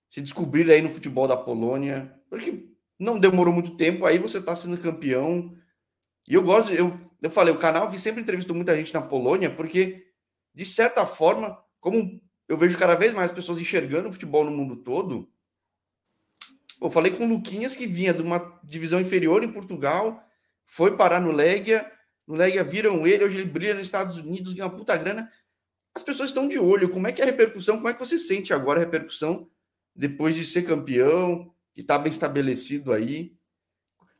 Se 0.08 0.20
descobrir 0.20 0.70
aí 0.70 0.80
no 0.80 0.90
futebol 0.90 1.26
da 1.26 1.36
Polônia? 1.36 2.14
Porque 2.28 2.66
não 2.98 3.18
demorou 3.18 3.52
muito 3.52 3.76
tempo, 3.76 4.06
aí 4.06 4.18
você 4.18 4.38
está 4.38 4.54
sendo 4.54 4.78
campeão. 4.78 5.54
E 6.26 6.34
eu 6.34 6.42
gosto, 6.42 6.72
eu, 6.72 6.98
eu 7.20 7.30
falei, 7.30 7.52
o 7.52 7.58
canal 7.58 7.90
que 7.90 7.98
sempre 7.98 8.20
entrevistou 8.20 8.54
muita 8.54 8.76
gente 8.76 8.94
na 8.94 9.02
Polônia, 9.02 9.50
porque 9.50 10.06
de 10.54 10.64
certa 10.64 11.06
forma, 11.06 11.58
como 11.80 12.20
eu 12.48 12.56
vejo 12.56 12.78
cada 12.78 12.94
vez 12.94 13.12
mais 13.12 13.32
pessoas 13.32 13.58
enxergando 13.58 14.08
o 14.08 14.12
futebol 14.12 14.44
no 14.44 14.50
mundo 14.50 14.76
todo, 14.76 15.28
eu 16.80 16.90
falei 16.90 17.12
com 17.12 17.24
o 17.24 17.28
Luquinhas 17.28 17.76
que 17.76 17.86
vinha 17.86 18.12
de 18.12 18.22
uma 18.22 18.60
divisão 18.64 19.00
inferior 19.00 19.42
em 19.42 19.52
Portugal, 19.52 20.22
foi 20.66 20.96
parar 20.96 21.20
no 21.20 21.30
Legia, 21.30 21.90
no 22.26 22.34
Legia 22.34 22.64
viram 22.64 23.06
ele, 23.06 23.24
hoje 23.24 23.38
ele 23.38 23.50
brilha 23.50 23.74
nos 23.74 23.84
Estados 23.84 24.16
Unidos, 24.16 24.52
ganha 24.52 24.66
uma 24.66 24.76
puta 24.76 24.96
grana. 24.96 25.30
As 25.94 26.02
pessoas 26.02 26.30
estão 26.30 26.48
de 26.48 26.58
olho, 26.58 26.88
como 26.90 27.06
é 27.06 27.12
que 27.12 27.20
é 27.20 27.24
a 27.24 27.26
repercussão, 27.26 27.76
como 27.76 27.88
é 27.88 27.94
que 27.94 28.00
você 28.00 28.18
sente 28.18 28.52
agora 28.52 28.80
a 28.80 28.84
repercussão 28.84 29.48
depois 29.94 30.34
de 30.34 30.44
ser 30.44 30.62
campeão, 30.62 31.52
de 31.74 31.82
estar 31.82 31.98
tá 31.98 32.02
bem 32.02 32.10
estabelecido 32.10 32.92
aí? 32.92 33.36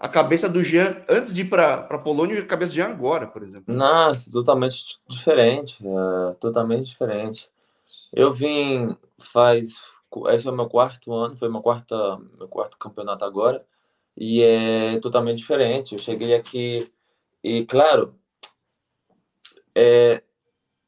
A 0.03 0.09
cabeça 0.09 0.49
do 0.49 0.65
Jean 0.65 0.97
antes 1.09 1.33
de 1.33 1.43
ir 1.43 1.45
para 1.49 1.75
a 1.75 1.99
Polônia 1.99 2.35
e 2.35 2.39
a 2.39 2.45
cabeça 2.45 2.73
do 2.73 2.75
Jean 2.75 2.89
agora, 2.89 3.25
por 3.25 3.41
exemplo? 3.45 3.73
Nossa, 3.73 4.33
totalmente 4.33 4.99
diferente, 5.09 5.79
é, 5.81 6.35
totalmente 6.41 6.87
diferente. 6.87 7.49
Eu 8.13 8.33
vim 8.33 8.97
faz 9.17 9.71
esse 10.31 10.47
é 10.47 10.51
o 10.51 10.55
meu 10.55 10.69
quarto 10.69 11.15
ano, 11.15 11.37
foi 11.37 11.49
meu 11.49 11.63
quarto 11.63 11.95
meu 12.37 12.49
quarto 12.49 12.77
campeonato 12.77 13.25
agora 13.25 13.65
e 14.17 14.43
é 14.43 14.99
totalmente 14.99 15.39
diferente. 15.39 15.93
Eu 15.93 16.01
cheguei 16.01 16.35
aqui 16.35 16.91
e 17.43 17.65
claro, 17.65 18.17
é 19.73 20.21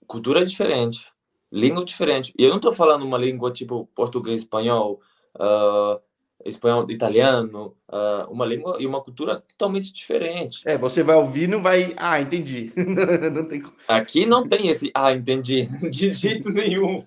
cultura 0.08 0.44
diferente, 0.44 1.06
língua 1.52 1.84
diferente. 1.84 2.34
E 2.36 2.42
eu 2.42 2.50
não 2.50 2.56
estou 2.56 2.72
falando 2.72 3.04
uma 3.04 3.16
língua 3.16 3.52
tipo 3.52 3.88
português, 3.94 4.42
espanhol, 4.42 5.00
uh, 5.36 6.00
espanhol, 6.44 6.90
italiano, 6.90 7.76
uh, 7.88 8.30
uma 8.30 8.44
língua 8.44 8.76
e 8.80 8.86
uma 8.86 9.00
cultura 9.00 9.40
totalmente 9.40 9.92
diferente. 9.92 10.62
É, 10.66 10.76
você 10.76 11.02
vai 11.02 11.16
ouvir 11.16 11.48
não 11.48 11.62
vai. 11.62 11.94
Ah, 11.96 12.20
entendi. 12.20 12.72
não 13.32 13.46
tem... 13.46 13.62
Aqui 13.88 14.26
não 14.26 14.46
tem 14.46 14.68
esse. 14.68 14.90
Ah, 14.94 15.12
entendi. 15.12 15.66
De 15.90 16.14
jeito 16.14 16.50
nenhum. 16.50 17.04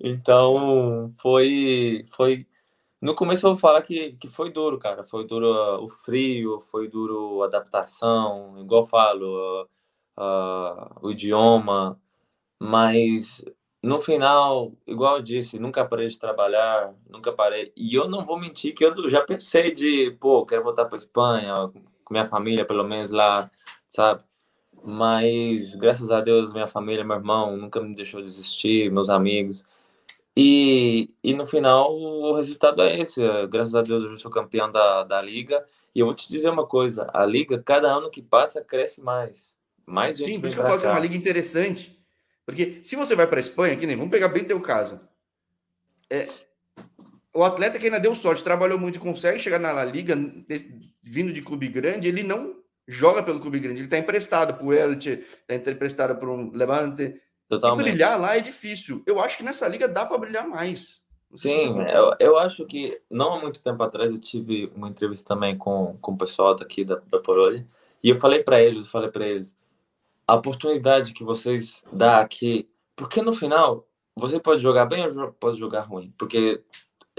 Então, 0.00 1.12
foi. 1.20 2.04
foi 2.10 2.46
No 3.00 3.14
começo 3.14 3.46
eu 3.46 3.50
vou 3.50 3.58
falar 3.58 3.82
que, 3.82 4.12
que 4.12 4.28
foi 4.28 4.52
duro, 4.52 4.78
cara. 4.78 5.04
Foi 5.04 5.26
duro 5.26 5.46
uh, 5.46 5.84
o 5.84 5.88
frio, 5.88 6.60
foi 6.60 6.88
duro 6.88 7.42
a 7.42 7.46
adaptação, 7.46 8.56
igual 8.60 8.82
eu 8.82 8.86
falo, 8.86 9.68
uh, 10.18 10.90
o 11.02 11.10
idioma. 11.10 12.00
Mas 12.60 13.42
no 13.82 14.00
final, 14.00 14.72
igual 14.86 15.16
eu 15.16 15.22
disse, 15.22 15.58
nunca 15.58 15.84
parei 15.84 16.08
de 16.08 16.18
trabalhar, 16.18 16.92
nunca 17.08 17.32
parei. 17.32 17.72
E 17.76 17.94
eu 17.94 18.08
não 18.08 18.24
vou 18.24 18.38
mentir 18.38 18.74
que 18.74 18.84
eu 18.84 19.08
já 19.08 19.22
pensei 19.22 19.72
de, 19.72 20.16
pô, 20.18 20.44
quero 20.44 20.64
voltar 20.64 20.86
para 20.86 20.98
Espanha, 20.98 21.70
com 22.04 22.14
minha 22.14 22.26
família, 22.26 22.64
pelo 22.64 22.84
menos 22.84 23.10
lá, 23.10 23.50
sabe? 23.88 24.22
Mas 24.82 25.74
graças 25.74 26.10
a 26.10 26.20
Deus, 26.20 26.52
minha 26.52 26.66
família, 26.66 27.04
meu 27.04 27.16
irmão, 27.16 27.56
nunca 27.56 27.80
me 27.80 27.94
deixou 27.94 28.22
desistir, 28.22 28.90
meus 28.90 29.08
amigos. 29.08 29.64
E, 30.36 31.10
e 31.22 31.34
no 31.34 31.44
final 31.44 31.92
o 31.92 32.32
resultado 32.34 32.82
é 32.82 33.00
esse. 33.00 33.20
Graças 33.48 33.74
a 33.74 33.82
Deus 33.82 34.04
eu 34.04 34.16
sou 34.18 34.30
campeão 34.30 34.70
da, 34.70 35.02
da 35.02 35.18
liga. 35.20 35.64
E 35.92 35.98
eu 35.98 36.06
vou 36.06 36.14
te 36.14 36.28
dizer 36.28 36.48
uma 36.48 36.64
coisa: 36.64 37.10
a 37.12 37.26
liga, 37.26 37.60
cada 37.60 37.88
ano 37.88 38.08
que 38.08 38.22
passa, 38.22 38.62
cresce 38.62 39.00
mais. 39.00 39.52
Mais 39.84 40.16
Sim, 40.16 40.38
por 40.38 40.46
isso 40.46 40.54
que 40.54 40.62
eu 40.62 40.66
falo 40.66 40.76
cá. 40.76 40.82
que 40.82 40.86
é 40.86 40.90
uma 40.90 41.00
liga 41.00 41.16
interessante. 41.16 41.97
Porque 42.48 42.80
se 42.82 42.96
você 42.96 43.14
vai 43.14 43.26
para 43.26 43.38
a 43.38 43.40
Espanha, 43.40 43.76
que 43.76 43.86
nem 43.86 43.94
vamos 43.94 44.10
pegar 44.10 44.28
bem 44.28 44.42
teu 44.42 44.58
caso. 44.58 44.98
É, 46.08 46.30
o 47.34 47.44
atleta 47.44 47.78
que 47.78 47.84
ainda 47.84 48.00
deu 48.00 48.14
sorte, 48.14 48.42
trabalhou 48.42 48.78
muito 48.78 48.96
e 48.96 48.98
consegue 48.98 49.38
chegar 49.38 49.58
na 49.58 49.84
Liga, 49.84 50.16
vindo 51.02 51.30
de 51.30 51.42
clube 51.42 51.68
grande, 51.68 52.08
ele 52.08 52.22
não 52.22 52.56
joga 52.86 53.22
pelo 53.22 53.38
clube 53.38 53.58
grande, 53.58 53.80
ele 53.80 53.84
está 53.84 53.98
emprestado 53.98 54.54
para 54.54 54.64
o 54.64 54.72
Elche, 54.72 55.26
está 55.46 55.70
emprestado 55.70 56.18
para 56.18 56.30
um 56.30 56.50
Levante. 56.50 57.20
Totalmente. 57.50 57.86
E 57.86 57.90
brilhar 57.90 58.18
lá 58.18 58.34
é 58.34 58.40
difícil. 58.40 59.02
Eu 59.06 59.20
acho 59.20 59.36
que 59.36 59.44
nessa 59.44 59.68
liga 59.68 59.86
dá 59.86 60.06
para 60.06 60.16
brilhar 60.16 60.48
mais. 60.48 61.02
Sim, 61.36 61.74
eu, 61.86 62.14
eu 62.18 62.38
acho 62.38 62.64
que 62.64 62.98
não 63.10 63.34
há 63.34 63.42
muito 63.42 63.60
tempo 63.60 63.82
atrás 63.82 64.10
eu 64.10 64.18
tive 64.18 64.72
uma 64.74 64.88
entrevista 64.88 65.34
também 65.34 65.58
com, 65.58 65.98
com 66.00 66.12
o 66.12 66.16
pessoal 66.16 66.56
daqui 66.56 66.82
da, 66.82 66.98
da 67.10 67.18
Polônia 67.18 67.66
e 68.02 68.08
eu 68.08 68.16
falei 68.16 68.42
para 68.42 68.62
eles, 68.62 68.86
eu 68.86 68.86
falei 68.86 69.10
para 69.10 69.26
eles, 69.26 69.54
a 70.28 70.34
oportunidade 70.34 71.14
que 71.14 71.24
vocês 71.24 71.82
dá 71.90 72.20
aqui, 72.20 72.68
porque 72.94 73.22
no 73.22 73.32
final 73.32 73.88
você 74.14 74.38
pode 74.38 74.60
jogar 74.60 74.84
bem 74.84 75.06
ou 75.06 75.32
pode 75.32 75.58
jogar 75.58 75.82
ruim, 75.82 76.12
porque 76.18 76.62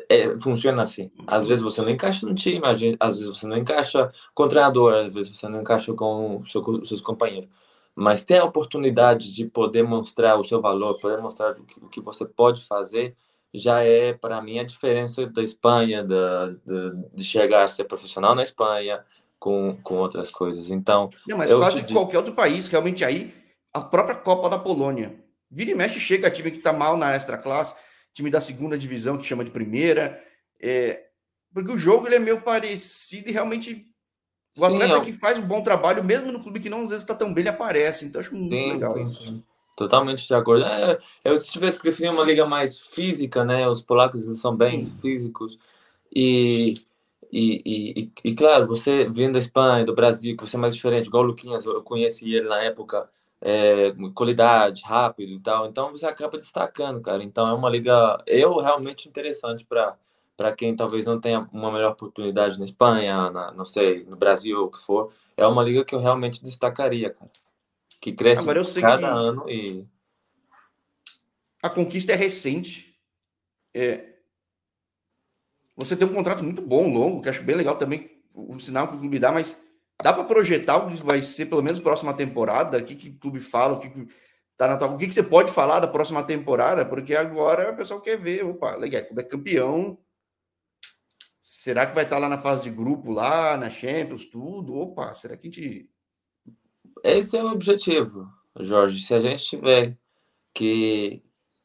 é, 0.08 0.38
funciona 0.38 0.84
assim. 0.84 1.12
Às 1.26 1.48
vezes 1.48 1.64
você 1.64 1.82
não 1.82 1.90
encaixa 1.90 2.28
no 2.28 2.36
time, 2.36 2.62
às 3.00 3.18
vezes 3.18 3.28
você 3.28 3.48
não 3.48 3.58
encaixa 3.58 4.14
com 4.36 4.44
o 4.44 4.48
treinador, 4.48 4.94
às 4.94 5.12
vezes 5.12 5.36
você 5.36 5.50
não 5.50 5.62
encaixa 5.62 5.92
com 5.94 6.44
seu, 6.46 6.86
seus 6.86 7.02
companheiros. 7.02 7.50
Mas 7.96 8.24
ter 8.24 8.38
a 8.38 8.46
oportunidade 8.46 9.34
de 9.34 9.46
poder 9.46 9.84
mostrar 9.84 10.38
o 10.38 10.46
seu 10.46 10.62
valor, 10.62 11.00
poder 11.00 11.18
mostrar 11.18 11.52
o 11.54 11.64
que, 11.66 11.80
o 11.84 11.90
que 11.90 12.02
você 12.02 12.26
pode 12.26 12.64
fazer, 12.66 13.16
já 13.52 13.82
é, 13.84 14.14
para 14.14 14.40
mim, 14.40 14.60
a 14.60 14.64
diferença 14.64 15.26
da 15.26 15.42
Espanha, 15.42 16.04
da, 16.04 16.54
de 17.14 17.24
chegar 17.24 17.64
a 17.64 17.68
ser 17.68 17.86
profissional 17.86 18.36
na 18.36 18.44
Espanha, 18.44 19.04
com, 19.40 19.78
com 19.82 19.96
outras 19.96 20.32
coisas. 20.32 20.70
Então. 20.70 21.10
Não, 21.28 21.38
mas 21.38 21.52
quase 21.52 21.84
te... 21.84 21.94
qualquer 21.94 22.18
outro 22.18 22.34
país, 22.34 22.68
realmente 22.68 23.04
aí, 23.06 23.34
a 23.74 23.82
própria 23.82 24.16
Copa 24.16 24.50
da 24.50 24.60
Polônia. 24.60 25.16
Vira 25.50 25.72
e 25.72 25.76
mexe, 25.76 26.00
chega 26.00 26.30
time 26.30 26.52
que 26.52 26.58
está 26.58 26.72
mal 26.72 26.96
na 26.96 27.16
extra 27.16 27.38
classe, 27.38 27.74
time 28.14 28.30
da 28.30 28.42
segunda 28.42 28.78
divisão 28.78 29.18
que 29.18 29.26
chama 29.26 29.44
de 29.44 29.52
primeira. 29.52 30.22
É, 30.62 31.06
porque 31.54 31.72
o 31.72 31.80
jogo 31.80 32.08
ele 32.08 32.16
é 32.16 32.20
meio 32.20 32.42
parecido 32.42 33.30
e 33.30 33.32
realmente 33.32 33.88
o 34.58 34.60
sim, 34.60 34.74
atleta 34.74 34.94
eu... 34.94 35.02
que 35.02 35.14
faz 35.14 35.38
um 35.38 35.48
bom 35.48 35.64
trabalho, 35.64 36.04
mesmo 36.04 36.32
no 36.32 36.42
clube 36.42 36.60
que 36.60 36.70
não 36.70 36.84
às 36.84 36.90
vezes 36.90 37.04
está 37.04 37.16
tão 37.16 37.34
bem, 37.34 37.42
ele 37.42 37.50
aparece. 37.50 38.06
Então 38.06 38.22
acho 38.22 38.36
muito 38.36 38.54
sim, 38.54 38.74
legal 38.74 38.94
sim. 38.94 39.10
Sim. 39.10 39.44
Totalmente 39.76 40.28
de 40.28 40.34
acordo. 40.34 40.66
É, 40.66 41.00
eu 41.24 41.40
se 41.40 41.50
tivesse 41.52 41.80
preferido 41.80 42.14
uma 42.14 42.26
liga 42.26 42.46
mais 42.46 42.78
física, 42.78 43.46
né? 43.46 43.64
Os 43.64 43.82
polacos 43.82 44.22
eles 44.22 44.42
são 44.42 44.54
bem 44.54 44.86
físicos 45.02 45.58
e 46.14 46.74
e, 47.32 47.62
e, 47.66 48.12
e, 48.24 48.36
claro, 48.36 48.68
você 48.68 49.08
vindo 49.08 49.34
da 49.34 49.40
Espanha, 49.40 49.86
do 49.86 49.94
Brasil, 49.94 50.36
que 50.36 50.48
você 50.48 50.56
é 50.56 50.60
mais 50.60 50.76
diferente, 50.76 51.08
igual 51.08 51.24
o 51.24 51.28
Luquinhas, 51.28 51.66
eu 51.66 51.84
conheci 51.84 52.34
ele 52.34 52.48
na 52.48 52.62
época, 52.64 53.10
é, 53.42 53.94
qualidade, 54.16 54.84
rápido 54.84 55.32
e 55.34 55.40
tal, 55.40 55.68
então 55.68 55.92
você 55.92 56.06
acaba 56.06 56.38
destacando, 56.38 57.02
cara. 57.02 57.24
Então 57.24 57.46
é 57.46 57.54
uma 57.54 57.70
liga, 57.70 58.22
eu 58.26 58.58
realmente 58.58 59.08
interessante 59.08 59.66
para 59.66 59.96
para 60.40 60.54
quem 60.54 60.74
talvez 60.74 61.06
não 61.06 61.20
tenha 61.20 61.50
uma 61.52 61.70
melhor 61.70 61.92
oportunidade 61.92 62.58
na 62.58 62.64
Espanha, 62.64 63.30
na, 63.30 63.52
não 63.52 63.66
sei, 63.66 64.06
no 64.06 64.16
Brasil, 64.16 64.64
o 64.64 64.72
que 64.72 64.80
for, 64.82 65.12
é 65.36 65.46
uma 65.46 65.62
liga 65.62 65.84
que 65.84 65.94
eu 65.94 66.00
realmente 66.00 66.42
destacaria, 66.42 67.10
cara. 67.10 67.30
Que 68.02 68.14
cresce 68.14 68.80
cada 68.80 68.98
que... 69.00 69.06
ano 69.06 69.50
e. 69.50 69.86
A 71.62 71.70
conquista 71.70 72.14
é 72.14 72.16
recente. 72.16 72.98
É, 73.74 74.14
você 75.80 75.96
tem 75.96 76.06
um 76.06 76.14
contrato 76.14 76.44
muito 76.44 76.62
bom, 76.62 76.94
longo, 76.94 77.22
que 77.22 77.30
acho 77.30 77.42
bem 77.42 77.56
legal 77.56 77.78
também 77.78 78.12
o 78.34 78.60
sinal 78.60 78.90
que 78.90 78.96
o 78.96 79.00
clube 79.00 79.18
dá, 79.18 79.32
mas 79.32 79.58
dá 80.04 80.12
para 80.12 80.26
projetar 80.26 80.78
o 80.78 80.90
que 80.92 81.02
vai 81.04 81.24
ser 81.24 81.46
pelo 81.46 81.64
menos 81.64 81.80
próxima 81.80 82.14
temporada? 82.14 82.78
O 82.78 82.84
que, 82.84 82.96
que 82.96 83.10
o 83.10 83.18
clube 83.18 83.40
fala? 83.40 83.76
O 83.76 83.80
que, 83.80 83.90
que 83.90 84.08
tá 84.58 84.68
na 84.68 84.78
tua... 84.78 84.90
O 84.90 84.98
que, 84.98 85.08
que 85.08 85.14
você 85.14 85.24
pode 85.24 85.52
falar 85.52 85.80
da 85.80 85.88
próxima 85.88 86.22
temporada? 86.22 86.86
Porque 86.86 87.16
agora 87.16 87.72
o 87.72 87.78
pessoal 87.78 88.02
quer 88.02 88.18
ver, 88.18 88.46
opa, 88.46 88.76
legal, 88.76 89.06
como 89.06 89.22
é 89.22 89.24
campeão. 89.24 89.98
Será 91.42 91.86
que 91.86 91.96
vai 91.96 92.04
estar 92.04 92.18
lá 92.18 92.28
na 92.28 92.38
fase 92.38 92.64
de 92.64 92.70
grupo, 92.70 93.12
lá 93.12 93.56
na 93.56 93.70
Champions, 93.70 94.26
tudo? 94.26 94.76
Opa, 94.76 95.14
será 95.14 95.38
que 95.38 95.48
a 95.48 95.52
gente. 95.52 95.90
Esse 97.04 97.38
é 97.38 97.44
o 97.44 97.52
objetivo, 97.52 98.28
Jorge. 98.60 99.02
Se 99.02 99.14
a 99.14 99.22
gente 99.22 99.46
tiver 99.46 99.98
que, 100.54 101.24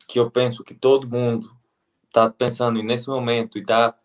que 0.08 0.20
eu 0.20 0.30
penso 0.30 0.62
que 0.62 0.74
todo 0.74 1.08
mundo 1.08 1.50
está 2.06 2.30
pensando 2.30 2.80
nesse 2.82 3.08
momento 3.08 3.58
e 3.58 3.60
está 3.60 3.96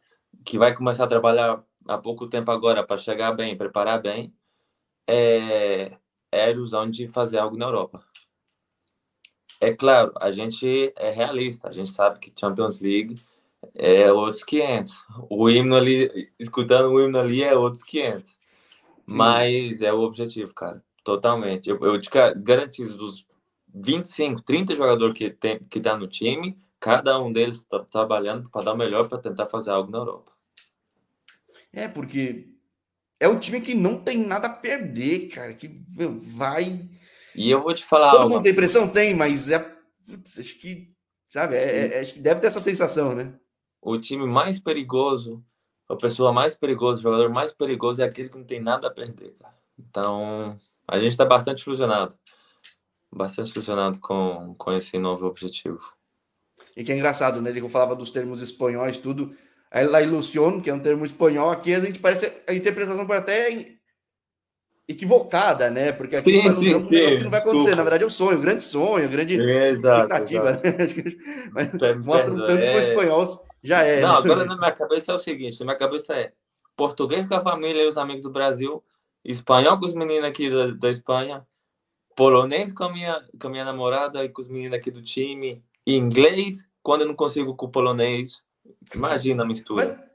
que 0.49 0.57
vai 0.57 0.73
começar 0.73 1.03
a 1.03 1.07
trabalhar 1.07 1.63
há 1.87 1.95
pouco 1.99 2.25
tempo 2.25 2.49
agora 2.49 2.83
para 2.83 2.97
chegar 2.97 3.33
bem, 3.33 3.55
preparar 3.55 4.01
bem, 4.01 4.33
é, 5.05 5.95
é 6.31 6.45
a 6.45 6.49
ilusão 6.49 6.89
de 6.89 7.07
fazer 7.07 7.37
algo 7.37 7.55
na 7.55 7.67
Europa. 7.67 8.03
É 9.61 9.71
claro, 9.71 10.11
a 10.19 10.31
gente 10.31 10.91
é 10.95 11.11
realista, 11.11 11.69
a 11.69 11.71
gente 11.71 11.91
sabe 11.91 12.17
que 12.17 12.33
Champions 12.35 12.79
League 12.79 13.13
é 13.75 14.11
outros 14.11 14.43
500. 14.43 14.99
O 15.29 15.51
hino 15.51 15.75
ali, 15.75 16.31
escutando 16.39 16.89
o 16.89 16.99
hino 16.99 17.19
ali 17.19 17.43
é 17.43 17.55
outros 17.55 17.83
500. 17.83 18.39
Mas 19.05 19.83
é 19.83 19.93
o 19.93 20.01
objetivo, 20.01 20.51
cara, 20.55 20.83
totalmente. 21.03 21.69
Eu, 21.69 21.77
eu 21.79 22.01
te 22.01 22.09
garantizo 22.37 22.97
dos 22.97 23.27
25, 23.67 24.41
30 24.41 24.73
jogadores 24.73 25.15
que 25.15 25.29
tem 25.29 25.59
que 25.59 25.79
tá 25.79 25.95
no 25.95 26.07
time, 26.07 26.57
cada 26.79 27.21
um 27.21 27.31
deles 27.31 27.57
está 27.57 27.77
trabalhando 27.83 28.49
para 28.49 28.65
dar 28.65 28.73
o 28.73 28.77
melhor 28.77 29.07
para 29.07 29.19
tentar 29.19 29.45
fazer 29.45 29.69
algo 29.69 29.91
na 29.91 29.99
Europa. 29.99 30.38
É, 31.73 31.87
porque 31.87 32.49
é 33.19 33.27
um 33.27 33.37
time 33.37 33.61
que 33.61 33.75
não 33.75 33.99
tem 33.99 34.25
nada 34.25 34.47
a 34.47 34.53
perder, 34.53 35.27
cara, 35.27 35.53
que 35.53 35.83
vai. 35.89 36.89
E 37.35 37.49
eu 37.49 37.61
vou 37.61 37.73
te 37.73 37.83
falar. 37.83 38.11
Todo 38.11 38.21
algo. 38.21 38.35
mundo 38.35 38.43
tem 38.43 38.55
pressão? 38.55 38.87
Tem, 38.87 39.13
mas 39.13 39.49
é. 39.51 39.59
Putz, 40.05 40.39
acho 40.39 40.57
que. 40.57 40.93
Sabe, 41.27 41.55
é, 41.55 41.97
é, 41.97 41.99
acho 41.99 42.13
que 42.13 42.19
deve 42.19 42.41
ter 42.41 42.47
essa 42.47 42.59
sensação, 42.59 43.13
né? 43.13 43.33
O 43.79 43.99
time 43.99 44.25
mais 44.25 44.57
perigoso, 44.57 45.43
a 45.87 45.95
pessoa 45.95 46.33
mais 46.33 46.55
perigosa, 46.55 46.99
o 46.99 47.03
jogador 47.03 47.29
mais 47.29 47.51
perigoso 47.51 48.01
é 48.01 48.05
aquele 48.05 48.29
que 48.29 48.37
não 48.37 48.43
tem 48.43 48.59
nada 48.59 48.87
a 48.87 48.91
perder, 48.91 49.35
cara. 49.39 49.53
Então, 49.77 50.59
a 50.87 50.99
gente 50.99 51.11
está 51.11 51.25
bastante 51.25 51.61
ilusionado. 51.61 52.15
Bastante 53.11 53.51
ilusionado 53.51 53.99
com, 53.99 54.55
com 54.57 54.73
esse 54.73 54.97
novo 54.97 55.27
objetivo. 55.27 55.81
E 56.75 56.83
que 56.83 56.91
é 56.91 56.95
engraçado, 56.95 57.41
né? 57.41 57.49
Ele 57.49 57.67
falava 57.69 57.95
dos 57.95 58.09
termos 58.09 58.41
espanhóis, 58.41 58.97
tudo. 58.97 59.35
Aí 59.71 59.85
la 59.85 60.01
ilusión, 60.01 60.61
que 60.61 60.69
é 60.69 60.73
um 60.73 60.79
termo 60.79 61.05
espanhol, 61.05 61.49
aqui 61.49 61.73
a 61.73 61.79
gente 61.79 61.99
parece. 61.99 62.31
A 62.47 62.53
interpretação 62.53 63.05
pode 63.05 63.19
até 63.19 63.77
equivocada, 64.87 65.69
né? 65.69 65.91
Porque 65.91 66.15
aqui 66.15 66.41
sim, 66.41 66.51
sim, 66.51 66.75
um 66.75 66.79
sim, 66.79 66.89
que 66.89 67.23
não 67.23 67.29
vai 67.29 67.39
acontecer. 67.39 67.57
Desculpa. 67.57 67.75
Na 67.75 67.83
verdade, 67.83 68.03
é 68.03 68.07
um 68.07 68.09
sonho, 68.09 68.37
um 68.39 68.41
grande 68.41 68.63
sonho, 68.63 69.09
grande 69.09 69.39
expectativa. 69.39 70.53
Né? 70.53 70.61
Mas 71.53 72.03
mostra 72.03 72.33
um 72.33 72.37
tanto 72.37 72.63
é... 72.63 72.71
que 72.71 72.77
o 72.77 72.79
espanhol 72.79 73.23
já 73.63 73.83
é. 73.83 74.01
Não, 74.01 74.13
né? 74.13 74.17
agora 74.17 74.45
na 74.45 74.57
minha 74.57 74.71
cabeça 74.71 75.11
é 75.11 75.15
o 75.15 75.19
seguinte: 75.19 75.59
na 75.59 75.65
minha 75.67 75.77
cabeça 75.77 76.15
é 76.15 76.33
português 76.75 77.27
com 77.27 77.35
a 77.35 77.43
família 77.43 77.83
e 77.83 77.87
os 77.87 77.97
amigos 77.97 78.23
do 78.23 78.31
Brasil, 78.31 78.83
espanhol 79.23 79.77
com 79.79 79.85
os 79.85 79.93
meninos 79.93 80.27
aqui 80.27 80.49
da, 80.49 80.71
da 80.71 80.89
Espanha, 80.89 81.45
polonês 82.15 82.73
com 82.73 82.85
a, 82.85 82.91
minha, 82.91 83.23
com 83.39 83.47
a 83.47 83.51
minha 83.51 83.65
namorada 83.65 84.25
e 84.25 84.29
com 84.29 84.41
os 84.41 84.47
meninos 84.47 84.79
aqui 84.79 84.89
do 84.89 85.03
time, 85.03 85.63
inglês 85.85 86.67
quando 86.81 87.01
eu 87.01 87.07
não 87.07 87.15
consigo 87.15 87.55
com 87.55 87.67
o 87.67 87.69
polonês. 87.69 88.41
Imagina 88.93 89.43
a 89.43 89.45
mistura. 89.45 90.09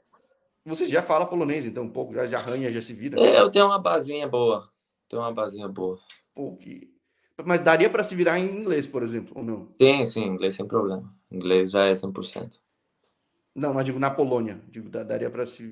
Mas 0.63 0.79
você 0.79 0.87
já 0.87 1.01
fala 1.01 1.25
polonês, 1.25 1.65
então, 1.65 1.83
um 1.83 1.89
pouco, 1.89 2.13
já, 2.13 2.27
já 2.27 2.39
arranha, 2.39 2.71
já 2.71 2.81
se 2.81 2.93
vira. 2.93 3.19
É, 3.19 3.39
eu 3.39 3.51
tenho 3.51 3.65
uma 3.65 3.79
basinha 3.79 4.27
boa. 4.27 4.69
Tenho 5.07 5.21
uma 5.21 5.31
basinha 5.31 5.67
boa. 5.67 5.99
Pô, 6.33 6.55
que... 6.55 6.89
Mas 7.45 7.61
daria 7.61 7.89
para 7.89 8.03
se 8.03 8.15
virar 8.15 8.39
em 8.39 8.45
inglês, 8.45 8.87
por 8.87 9.03
exemplo, 9.03 9.33
ou 9.35 9.43
não? 9.43 9.69
Sim, 9.81 10.05
sim, 10.05 10.23
inglês 10.23 10.55
sem 10.55 10.65
problema. 10.65 11.13
Inglês 11.31 11.71
já 11.71 11.85
é 11.85 11.93
100%. 11.93 12.53
Não, 13.53 13.73
mas 13.73 13.85
digo 13.85 13.99
na 13.99 14.09
Polônia. 14.09 14.59
Digo, 14.69 14.89
daria 14.89 15.29
para 15.29 15.45
se 15.45 15.63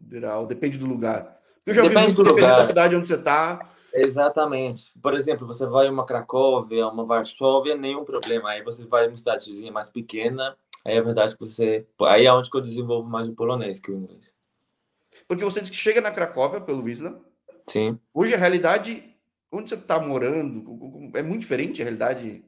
virar, 0.00 0.42
depende 0.44 0.78
do 0.78 0.86
lugar. 0.86 1.38
Eu 1.64 1.74
já 1.74 1.82
depende 1.82 2.06
muito, 2.06 2.22
do 2.22 2.30
lugar. 2.30 2.56
da 2.56 2.64
cidade 2.64 2.96
onde 2.96 3.06
você 3.06 3.14
está 3.14 3.60
Exatamente. 3.94 4.90
Por 5.00 5.14
exemplo, 5.14 5.46
você 5.46 5.64
vai 5.66 5.86
a 5.86 5.90
uma 5.90 6.04
Cracóvia, 6.04 6.88
uma 6.88 7.04
Varsóvia, 7.04 7.76
nenhum 7.76 8.04
problema. 8.04 8.50
Aí 8.50 8.62
você 8.62 8.84
vai 8.84 9.06
uma 9.06 9.16
cidadezinha 9.16 9.70
mais 9.70 9.88
pequena, 9.88 10.56
aí 10.84 10.96
é 10.96 11.02
verdade 11.02 11.34
que 11.34 11.40
você. 11.40 11.86
Aí 12.02 12.26
é 12.26 12.32
onde 12.32 12.50
que 12.50 12.56
eu 12.56 12.60
desenvolvo 12.60 13.08
mais 13.08 13.28
o 13.28 13.34
polonês 13.34 13.80
que 13.80 13.90
o 13.90 13.96
inglês. 13.96 14.30
Porque 15.26 15.44
você 15.44 15.60
diz 15.60 15.70
que 15.70 15.76
chega 15.76 16.00
na 16.00 16.10
Cracóvia 16.10 16.60
pelo 16.60 16.88
Isla. 16.88 17.20
Sim. 17.66 17.98
Hoje 18.12 18.34
a 18.34 18.38
realidade, 18.38 19.02
onde 19.50 19.68
você 19.68 19.76
está 19.76 19.98
morando, 19.98 21.10
é 21.14 21.22
muito 21.22 21.40
diferente 21.40 21.80
a 21.80 21.84
realidade. 21.84 22.44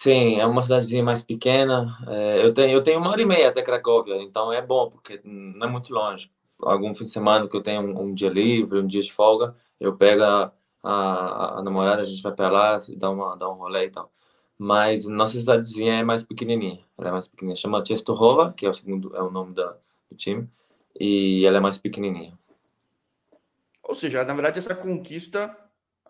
Sim, 0.00 0.38
é 0.38 0.46
uma 0.46 0.62
cidadezinha 0.62 1.02
mais 1.02 1.22
pequena. 1.22 1.96
É, 2.08 2.44
eu, 2.44 2.54
tenho, 2.54 2.70
eu 2.70 2.82
tenho 2.82 2.98
uma 2.98 3.10
hora 3.10 3.22
e 3.22 3.26
meia 3.26 3.48
até 3.48 3.62
Cracóvia, 3.62 4.16
então 4.22 4.52
é 4.52 4.62
bom, 4.62 4.90
porque 4.90 5.20
não 5.24 5.66
é 5.66 5.70
muito 5.70 5.92
longe. 5.92 6.30
Algum 6.60 6.94
fim 6.94 7.04
de 7.04 7.10
semana 7.10 7.48
que 7.48 7.56
eu 7.56 7.62
tenho 7.62 7.82
um, 7.82 8.02
um 8.02 8.14
dia 8.14 8.28
livre, 8.28 8.80
um 8.80 8.86
dia 8.86 9.02
de 9.02 9.12
folga, 9.12 9.56
eu 9.78 9.96
pego 9.96 10.22
a, 10.22 10.52
a, 10.82 11.58
a 11.58 11.62
namorada, 11.62 12.02
a 12.02 12.04
gente 12.04 12.22
vai 12.22 12.32
para 12.32 12.48
lá, 12.48 12.78
dá, 12.96 13.10
uma, 13.10 13.36
dá 13.36 13.48
um 13.48 13.54
rolê 13.54 13.86
e 13.86 13.90
tal. 13.90 14.12
Mas 14.58 15.04
nossa 15.04 15.38
cidadezinha 15.38 15.94
é 15.94 16.02
mais 16.02 16.24
pequenininha. 16.24 16.84
Ela 16.98 17.08
é 17.08 17.12
mais 17.12 17.28
pequenininha. 17.28 17.56
Chama 17.56 17.82
Czestochowa, 17.82 18.52
que 18.52 18.66
é 18.66 18.68
o 18.68 18.74
segundo 18.74 19.14
é 19.16 19.22
o 19.22 19.30
nome 19.30 19.54
da, 19.54 19.76
do 20.10 20.16
time, 20.16 20.48
e 20.98 21.46
ela 21.46 21.58
é 21.58 21.60
mais 21.60 21.78
pequenininha. 21.78 22.36
Ou 23.82 23.94
seja, 23.94 24.24
na 24.24 24.34
verdade 24.34 24.58
essa 24.58 24.74
conquista 24.74 25.56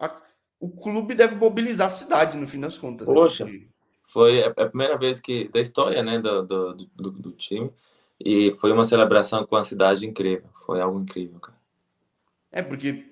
a, 0.00 0.16
o 0.58 0.70
clube 0.70 1.14
deve 1.14 1.36
mobilizar 1.36 1.88
a 1.88 1.90
cidade 1.90 2.38
no 2.38 2.48
fim 2.48 2.58
das 2.58 2.78
contas. 2.78 3.06
Né? 3.06 3.14
Poxa, 3.14 3.44
né? 3.44 3.60
foi 4.04 4.42
a 4.42 4.52
primeira 4.52 4.96
vez 4.96 5.20
que 5.20 5.48
da 5.48 5.60
história, 5.60 6.02
né, 6.02 6.18
do, 6.18 6.42
do, 6.42 6.74
do, 6.74 7.10
do 7.10 7.32
time 7.32 7.70
e 8.18 8.52
foi 8.54 8.72
uma 8.72 8.84
celebração 8.84 9.46
com 9.46 9.56
a 9.56 9.64
cidade 9.64 10.06
incrível. 10.06 10.48
Foi 10.66 10.80
algo 10.80 10.98
incrível, 11.00 11.38
cara. 11.38 11.58
É 12.50 12.62
porque 12.62 13.04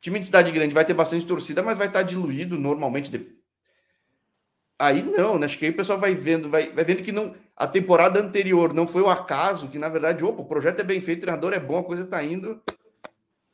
time 0.00 0.20
de 0.20 0.26
cidade 0.26 0.52
grande 0.52 0.74
vai 0.74 0.84
ter 0.84 0.94
bastante 0.94 1.26
torcida, 1.26 1.62
mas 1.62 1.78
vai 1.78 1.86
estar 1.86 2.02
diluído 2.02 2.56
normalmente. 2.58 3.10
De... 3.10 3.39
Aí 4.80 5.02
não, 5.02 5.38
né? 5.38 5.44
Acho 5.44 5.58
que 5.58 5.66
aí 5.66 5.70
o 5.70 5.76
pessoal 5.76 6.00
vai 6.00 6.14
vendo, 6.14 6.48
vai, 6.48 6.70
vai 6.70 6.82
vendo 6.82 7.02
que 7.02 7.12
não 7.12 7.34
a 7.54 7.66
temporada 7.66 8.18
anterior 8.18 8.72
não 8.72 8.86
foi 8.86 9.02
um 9.02 9.10
acaso, 9.10 9.68
que 9.68 9.78
na 9.78 9.90
verdade, 9.90 10.24
opa, 10.24 10.40
o 10.40 10.46
projeto 10.46 10.80
é 10.80 10.82
bem 10.82 11.02
feito, 11.02 11.18
o 11.18 11.20
treinador 11.20 11.52
é 11.52 11.60
bom, 11.60 11.76
a 11.76 11.84
coisa 11.84 12.04
está 12.04 12.24
indo. 12.24 12.58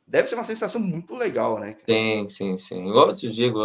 Deve 0.07 0.29
ser 0.29 0.35
uma 0.35 0.45
sensação 0.45 0.79
muito 0.79 1.13
legal, 1.13 1.59
né? 1.59 1.75
Sim, 1.85 2.29
sim, 2.29 2.57
sim. 2.57 2.87
Igual 2.87 3.09
eu 3.09 3.15
te 3.17 3.29
digo, 3.29 3.59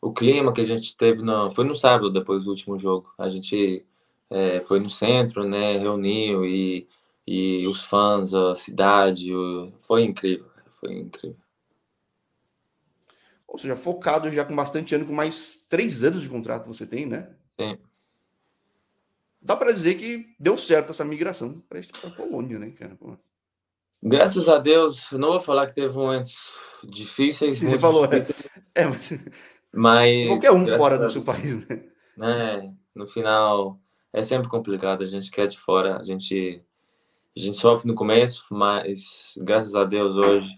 o 0.00 0.12
clima 0.12 0.52
que 0.52 0.60
a 0.60 0.64
gente 0.64 0.96
teve 0.96 1.22
no, 1.22 1.54
foi 1.54 1.64
no 1.64 1.76
sábado, 1.76 2.12
depois 2.12 2.42
do 2.42 2.50
último 2.50 2.76
jogo. 2.76 3.08
A 3.16 3.28
gente 3.28 3.84
é, 4.28 4.60
foi 4.66 4.80
no 4.80 4.90
centro, 4.90 5.44
né? 5.44 5.78
Reuniu 5.78 6.44
e, 6.44 6.88
e 7.24 7.64
os 7.68 7.84
fãs, 7.84 8.34
a 8.34 8.56
cidade, 8.56 9.30
foi 9.82 10.02
incrível, 10.02 10.46
foi 10.80 10.94
incrível. 10.94 11.45
Ou 13.48 13.58
seja, 13.58 13.76
focado 13.76 14.30
já 14.30 14.44
com 14.44 14.54
bastante 14.54 14.94
ano, 14.94 15.06
com 15.06 15.12
mais 15.12 15.64
três 15.68 16.02
anos 16.02 16.22
de 16.22 16.28
contrato 16.28 16.66
você 16.66 16.86
tem, 16.86 17.06
né? 17.06 17.30
Sim. 17.58 17.78
Dá 19.40 19.56
para 19.56 19.72
dizer 19.72 19.94
que 19.94 20.34
deu 20.38 20.58
certo 20.58 20.90
essa 20.90 21.04
migração 21.04 21.62
para 21.68 21.80
a 22.02 22.10
Polônia, 22.10 22.58
né, 22.58 22.70
cara? 22.70 22.96
Pô. 22.96 23.16
Graças 24.02 24.48
a 24.48 24.58
Deus, 24.58 25.12
não 25.12 25.30
vou 25.30 25.40
falar 25.40 25.66
que 25.66 25.74
teve 25.74 25.94
momentos 25.94 26.34
difíceis. 26.84 27.58
Você 27.58 27.78
falou, 27.78 28.06
difíceis, 28.06 28.50
é, 28.74 28.84
mas... 28.86 29.12
mas. 29.72 30.26
Qualquer 30.28 30.52
um 30.52 30.66
fora 30.66 30.98
do 30.98 31.08
seu 31.08 31.22
país, 31.22 31.66
né? 31.66 31.84
né? 32.16 32.74
No 32.94 33.06
final, 33.06 33.80
é 34.12 34.22
sempre 34.22 34.48
complicado. 34.48 35.02
A 35.02 35.06
gente 35.06 35.30
quer 35.30 35.46
de 35.46 35.58
fora, 35.58 35.98
a 35.98 36.04
gente, 36.04 36.62
a 37.36 37.40
gente 37.40 37.56
sofre 37.56 37.86
no 37.86 37.94
começo, 37.94 38.44
mas 38.50 39.34
graças 39.36 39.74
a 39.74 39.84
Deus 39.84 40.16
hoje 40.16 40.48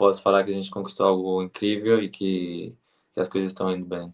posso 0.00 0.22
falar 0.22 0.42
que 0.44 0.50
a 0.50 0.54
gente 0.54 0.70
conquistou 0.70 1.06
algo 1.06 1.42
incrível 1.42 2.02
e 2.02 2.08
que, 2.08 2.74
que 3.12 3.20
as 3.20 3.28
coisas 3.28 3.50
estão 3.50 3.70
indo 3.70 3.84
bem. 3.84 4.10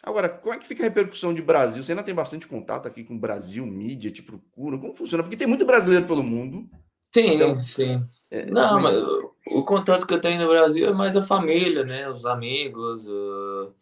Agora, 0.00 0.28
como 0.28 0.54
é 0.54 0.58
que 0.58 0.68
fica 0.68 0.84
a 0.84 0.86
repercussão 0.86 1.34
de 1.34 1.42
Brasil? 1.42 1.82
Você 1.82 1.90
ainda 1.90 2.04
tem 2.04 2.14
bastante 2.14 2.46
contato 2.46 2.86
aqui 2.86 3.02
com 3.02 3.16
o 3.16 3.18
Brasil, 3.18 3.66
mídia, 3.66 4.12
te 4.12 4.22
procura? 4.22 4.78
Como 4.78 4.94
funciona? 4.94 5.24
Porque 5.24 5.36
tem 5.36 5.48
muito 5.48 5.66
brasileiro 5.66 6.06
pelo 6.06 6.22
mundo. 6.22 6.70
Sim, 7.12 7.34
então, 7.34 7.56
sim. 7.56 8.06
É, 8.30 8.46
Não, 8.46 8.80
mas... 8.80 8.94
mas... 8.94 9.12
o 9.48 9.64
contato 9.64 10.06
que 10.06 10.14
eu 10.14 10.20
tenho 10.20 10.40
no 10.40 10.48
Brasil 10.48 10.86
é 10.86 10.92
mais 10.92 11.16
a 11.16 11.22
família, 11.22 11.82
né? 11.82 12.08
Os 12.08 12.24
amigos. 12.24 13.04
Uh, 13.08 13.74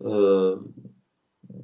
uh, 0.00 0.74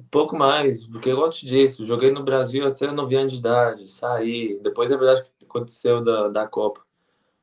pouco 0.09 0.37
mais, 0.37 0.87
porque 0.87 1.09
eu 1.09 1.17
gosto 1.17 1.45
disso. 1.45 1.85
Joguei 1.85 2.11
no 2.11 2.23
Brasil 2.23 2.65
até 2.65 2.89
9 2.89 3.13
anos 3.13 3.33
de 3.33 3.39
idade, 3.39 3.91
saí. 3.91 4.57
Depois 4.63 4.89
é 4.89 4.95
verdade 4.95 5.23
que 5.37 5.45
aconteceu 5.45 6.01
da, 6.01 6.29
da 6.29 6.47
Copa. 6.47 6.81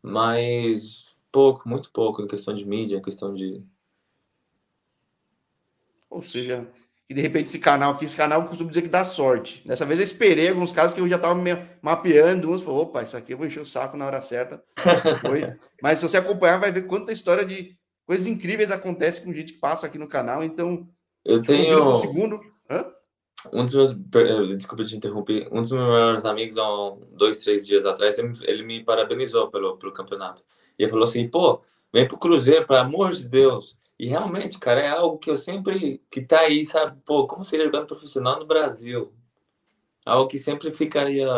Mas 0.03 1.10
pouco, 1.31 1.69
muito 1.69 1.91
pouco, 1.91 2.23
em 2.23 2.27
questão 2.27 2.55
de 2.55 2.65
mídia, 2.65 2.97
em 2.97 3.03
questão 3.03 3.35
de. 3.35 3.63
Ou 6.09 6.23
seja, 6.23 6.69
que 7.11 7.15
de 7.15 7.21
repente 7.21 7.47
esse 7.47 7.59
canal 7.59 7.93
aqui, 7.93 8.05
esse 8.05 8.15
canal 8.17 8.43
eu 8.43 8.49
costumo 8.49 8.69
dizer 8.69 8.83
que 8.83 8.89
dá 8.89 9.05
sorte. 9.05 9.67
Dessa 9.67 9.85
vez 9.85 9.99
eu 9.99 10.05
esperei 10.05 10.49
alguns 10.49 10.71
casos 10.71 10.95
que 10.95 11.01
eu 11.01 11.09
já 11.09 11.17
estava 11.17 11.35
mapeando 11.83 12.51
uns, 12.51 12.63
falei, 12.63 12.81
opa, 12.81 13.03
isso 13.03 13.17
aqui 13.17 13.33
eu 13.33 13.37
vou 13.37 13.47
encher 13.47 13.61
o 13.61 13.67
saco 13.67 13.97
na 13.97 14.07
hora 14.07 14.21
certa. 14.21 14.63
Foi. 15.21 15.57
Mas 15.83 15.99
se 15.99 16.09
você 16.09 16.19
acompanhar, 16.19 16.59
vai 16.59 16.71
ver 16.71 16.87
quanta 16.87 17.11
história 17.11 17.45
de 17.45 17.77
coisas 18.07 18.29
incríveis 18.29 18.71
acontece 18.71 19.23
com 19.23 19.33
gente 19.33 19.55
que 19.55 19.59
passa 19.59 19.87
aqui 19.87 19.99
no 19.99 20.09
canal. 20.09 20.45
Então, 20.45 20.89
eu 21.25 21.43
tenho. 21.43 21.95
Um 21.95 21.99
segundo. 21.99 22.41
Hã? 22.71 22.85
Um 23.53 23.65
dos 23.65 23.75
meus. 23.75 23.91
Eh, 23.91 24.57
desculpa 24.57 24.85
te 24.85 24.97
interromper. 24.97 25.49
Um 25.51 25.63
dos 25.63 25.73
meus 25.73 25.89
melhores 25.89 26.25
amigos, 26.25 26.59
há 26.59 26.97
dois, 27.13 27.39
três 27.39 27.67
dias 27.67 27.87
atrás, 27.87 28.19
ele 28.19 28.63
me 28.63 28.85
parabenizou 28.85 29.51
pelo, 29.51 29.77
pelo 29.79 29.93
campeonato. 29.93 30.45
E 30.79 30.83
ele 30.83 30.91
falou 30.91 31.05
assim: 31.05 31.29
pô, 31.29 31.63
vem 31.93 32.07
pro 32.07 32.19
Cruzeiro, 32.19 32.67
pelo 32.67 32.79
amor 32.79 33.13
de 33.13 33.27
Deus. 33.27 33.77
E 33.99 34.07
realmente, 34.07 34.59
cara, 34.59 34.81
é 34.81 34.89
algo 34.89 35.19
que 35.19 35.31
eu 35.31 35.37
sempre. 35.37 36.03
que 36.11 36.23
tá 36.23 36.41
aí, 36.41 36.65
sabe? 36.65 36.99
Pô, 37.05 37.27
como 37.27 37.45
seria 37.45 37.67
jogando 37.67 37.87
profissional 37.87 38.39
no 38.39 38.47
Brasil? 38.47 39.13
Algo 40.07 40.29
que 40.29 40.39
sempre 40.39 40.73
ficaria. 40.73 41.29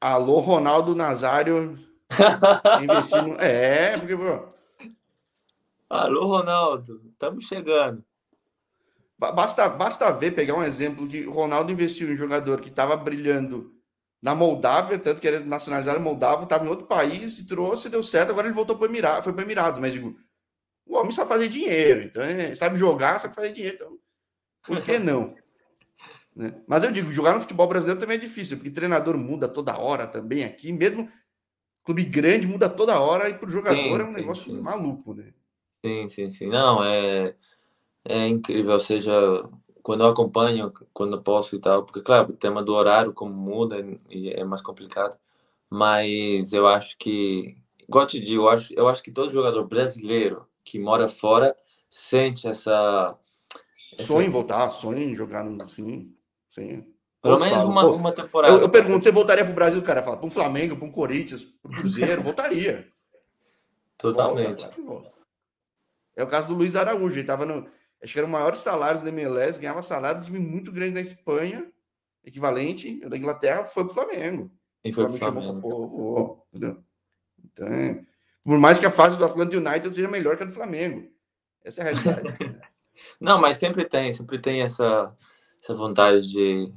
Alô, 0.00 0.40
Ronaldo 0.40 0.94
Nazário. 0.94 1.78
investindo. 2.82 3.40
É, 3.40 3.96
porque, 3.98 4.16
pô. 4.16 4.56
Alô, 5.88 6.26
Ronaldo, 6.26 7.00
estamos 7.12 7.44
chegando. 7.44 8.04
Basta, 9.18 9.68
basta 9.68 10.10
ver, 10.10 10.32
pegar 10.32 10.54
um 10.54 10.64
exemplo 10.64 11.06
que 11.06 11.26
o 11.26 11.32
Ronaldo 11.32 11.72
investiu 11.72 12.10
em 12.10 12.14
um 12.14 12.18
jogador 12.18 12.60
que 12.60 12.68
estava 12.68 12.96
brilhando 12.96 13.75
na 14.26 14.34
Moldávia, 14.34 14.98
tanto 14.98 15.20
que 15.20 15.28
era 15.28 15.38
nacionalizado 15.38 16.00
Moldávia, 16.00 16.42
estava 16.42 16.64
em 16.64 16.68
outro 16.68 16.84
país, 16.84 17.38
e 17.38 17.46
trouxe, 17.46 17.88
deu 17.88 18.02
certo, 18.02 18.30
agora 18.30 18.48
ele 18.48 18.56
voltou 18.56 18.76
para 18.76 18.88
Emirados, 18.88 19.22
foi 19.22 19.32
para 19.32 19.44
Emirados, 19.44 19.78
mas 19.78 19.92
digo, 19.92 20.16
o 20.84 20.96
homem 20.96 21.12
sabe 21.12 21.28
fazer 21.28 21.48
dinheiro, 21.48 22.02
então 22.02 22.20
é, 22.24 22.52
sabe 22.56 22.76
jogar, 22.76 23.20
sabe 23.20 23.36
fazer 23.36 23.52
dinheiro, 23.52 23.76
então 23.76 23.98
por 24.66 24.82
que 24.82 24.98
não? 24.98 25.32
né? 26.34 26.60
Mas 26.66 26.82
eu 26.82 26.90
digo, 26.90 27.12
jogar 27.12 27.34
no 27.34 27.40
futebol 27.40 27.68
brasileiro 27.68 28.00
também 28.00 28.16
é 28.16 28.20
difícil, 28.20 28.56
porque 28.56 28.68
treinador 28.68 29.16
muda 29.16 29.46
toda 29.46 29.78
hora 29.78 30.08
também 30.08 30.42
aqui, 30.42 30.72
mesmo 30.72 31.08
clube 31.84 32.04
grande 32.04 32.48
muda 32.48 32.68
toda 32.68 32.98
hora, 32.98 33.28
e 33.28 33.34
para 33.34 33.48
o 33.48 33.52
jogador 33.52 33.76
sim, 33.76 34.00
é 34.00 34.04
um 34.04 34.08
sim, 34.08 34.16
negócio 34.16 34.52
sim. 34.52 34.60
maluco, 34.60 35.14
né? 35.14 35.32
Sim, 35.84 36.08
sim, 36.08 36.30
sim. 36.32 36.48
Não, 36.48 36.82
é, 36.82 37.32
é 38.04 38.26
incrível, 38.26 38.72
ou 38.72 38.80
seja, 38.80 39.48
quando 39.86 40.00
eu 40.00 40.08
acompanho, 40.08 40.72
quando 40.92 41.22
posso 41.22 41.54
e 41.54 41.60
tal, 41.60 41.84
porque, 41.84 42.00
claro, 42.00 42.30
o 42.30 42.36
tema 42.36 42.60
do 42.60 42.74
horário, 42.74 43.12
como 43.12 43.32
muda, 43.32 43.76
e 44.10 44.30
é 44.30 44.42
mais 44.42 44.60
complicado, 44.60 45.14
mas 45.70 46.52
eu 46.52 46.66
acho 46.66 46.98
que, 46.98 47.56
igual 47.88 48.02
eu 48.02 48.08
te 48.08 48.18
digo, 48.18 48.42
eu 48.42 48.48
acho, 48.48 48.74
eu 48.74 48.88
acho 48.88 49.00
que 49.00 49.12
todo 49.12 49.32
jogador 49.32 49.64
brasileiro 49.64 50.44
que 50.64 50.76
mora 50.76 51.08
fora 51.08 51.54
sente 51.88 52.48
essa. 52.48 53.16
Sonho 53.96 54.26
em 54.26 54.28
voltar, 54.28 54.68
sonho 54.70 54.98
em 54.98 55.14
jogar 55.14 55.44
no. 55.44 55.68
Sim, 55.68 56.12
sim. 56.48 56.84
Pelo 57.22 57.38
menos 57.38 57.62
uma, 57.62 57.86
uma 57.86 58.12
temporada. 58.12 58.54
Eu, 58.54 58.62
eu 58.62 58.68
pergunto, 58.68 59.04
você 59.04 59.12
voltaria 59.12 59.44
para 59.44 59.52
o 59.52 59.54
Brasil? 59.54 59.80
Cara 59.82 60.02
fala, 60.02 60.16
para 60.16 60.26
um 60.26 60.30
Flamengo, 60.30 60.76
para 60.76 60.84
um 60.84 60.90
Corinthians, 60.90 61.44
para 61.44 61.70
um 61.70 61.74
Cruzeiro, 61.74 62.22
voltaria. 62.26 62.88
Totalmente. 63.96 64.68
Volta, 64.84 65.12
é 66.16 66.24
o 66.24 66.26
caso 66.26 66.48
do 66.48 66.54
Luiz 66.54 66.74
Araújo, 66.74 67.14
ele 67.14 67.20
estava 67.20 67.46
no. 67.46 67.68
Acho 68.02 68.12
que 68.12 68.18
era 68.18 68.26
o 68.26 68.30
maior 68.30 68.54
salário 68.54 69.02
da 69.02 69.08
MLS, 69.08 69.60
ganhava 69.60 69.82
salário 69.82 70.22
de 70.22 70.32
muito 70.32 70.70
grande 70.70 70.94
na 70.94 71.00
Espanha, 71.00 71.70
equivalente, 72.24 73.00
da 73.08 73.16
Inglaterra, 73.16 73.64
foi 73.64 73.84
para 73.84 73.90
o 73.90 73.94
Flamengo. 73.94 74.50
E 74.84 74.92
foi 74.92 75.04
o 75.04 75.18
Flamengo. 75.18 75.42
Chamou, 75.42 75.60
pô, 75.60 75.88
pô, 75.88 76.46
entendeu? 76.52 76.82
Então, 77.44 77.68
é, 77.68 78.04
por 78.44 78.58
mais 78.58 78.78
que 78.78 78.86
a 78.86 78.90
fase 78.90 79.16
do 79.16 79.24
Atlanta 79.24 79.56
United 79.56 79.94
seja 79.94 80.08
melhor 80.08 80.36
que 80.36 80.42
a 80.42 80.46
do 80.46 80.52
Flamengo. 80.52 81.10
Essa 81.64 81.82
é 81.82 81.92
a 81.92 81.94
realidade. 81.94 82.36
Não, 83.20 83.40
mas 83.40 83.56
sempre 83.56 83.88
tem, 83.88 84.12
sempre 84.12 84.38
tem 84.38 84.62
essa, 84.62 85.14
essa 85.62 85.74
vontade 85.74 86.28
de, 86.28 86.72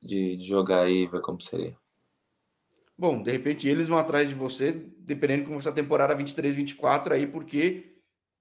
de, 0.00 0.36
de 0.36 0.44
jogar 0.44 0.82
aí 0.82 1.02
e 1.02 1.06
ver 1.06 1.20
como 1.20 1.40
seria. 1.40 1.76
Bom, 2.96 3.22
de 3.22 3.30
repente 3.30 3.68
eles 3.68 3.88
vão 3.88 3.98
atrás 3.98 4.28
de 4.28 4.34
você, 4.34 4.72
dependendo 4.72 5.44
como 5.44 5.58
essa 5.58 5.72
temporada 5.72 6.14
23, 6.14 6.54
24 6.54 7.14
aí, 7.14 7.26
porque 7.26 7.96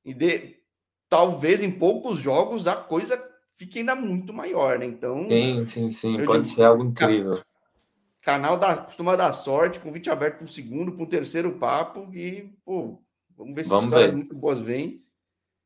de, 0.05 0.60
talvez 1.11 1.61
em 1.61 1.69
poucos 1.69 2.19
jogos 2.19 2.67
a 2.67 2.75
coisa 2.75 3.21
fique 3.53 3.79
ainda 3.79 3.93
muito 3.93 4.31
maior, 4.31 4.79
né? 4.79 4.85
Então. 4.85 5.27
Sim, 5.27 5.65
sim, 5.65 5.91
sim. 5.91 6.25
Pode 6.25 6.43
digo, 6.43 6.55
ser 6.55 6.63
algo 6.63 6.85
incrível. 6.85 7.37
Canal 8.23 8.57
da, 8.57 8.77
costuma 8.77 9.17
dar 9.17 9.33
sorte, 9.33 9.81
convite 9.81 10.09
aberto 10.09 10.37
para 10.37 10.45
o 10.45 10.47
segundo, 10.47 10.93
para 10.93 11.03
o 11.03 11.09
terceiro 11.09 11.51
papo. 11.59 12.09
E, 12.13 12.49
pô, 12.63 12.97
vamos 13.37 13.53
ver 13.53 13.63
se 13.65 13.69
vamos 13.69 13.85
histórias 13.85 14.11
ver. 14.11 14.15
muito 14.15 14.33
boas 14.33 14.59
vêm. 14.59 15.03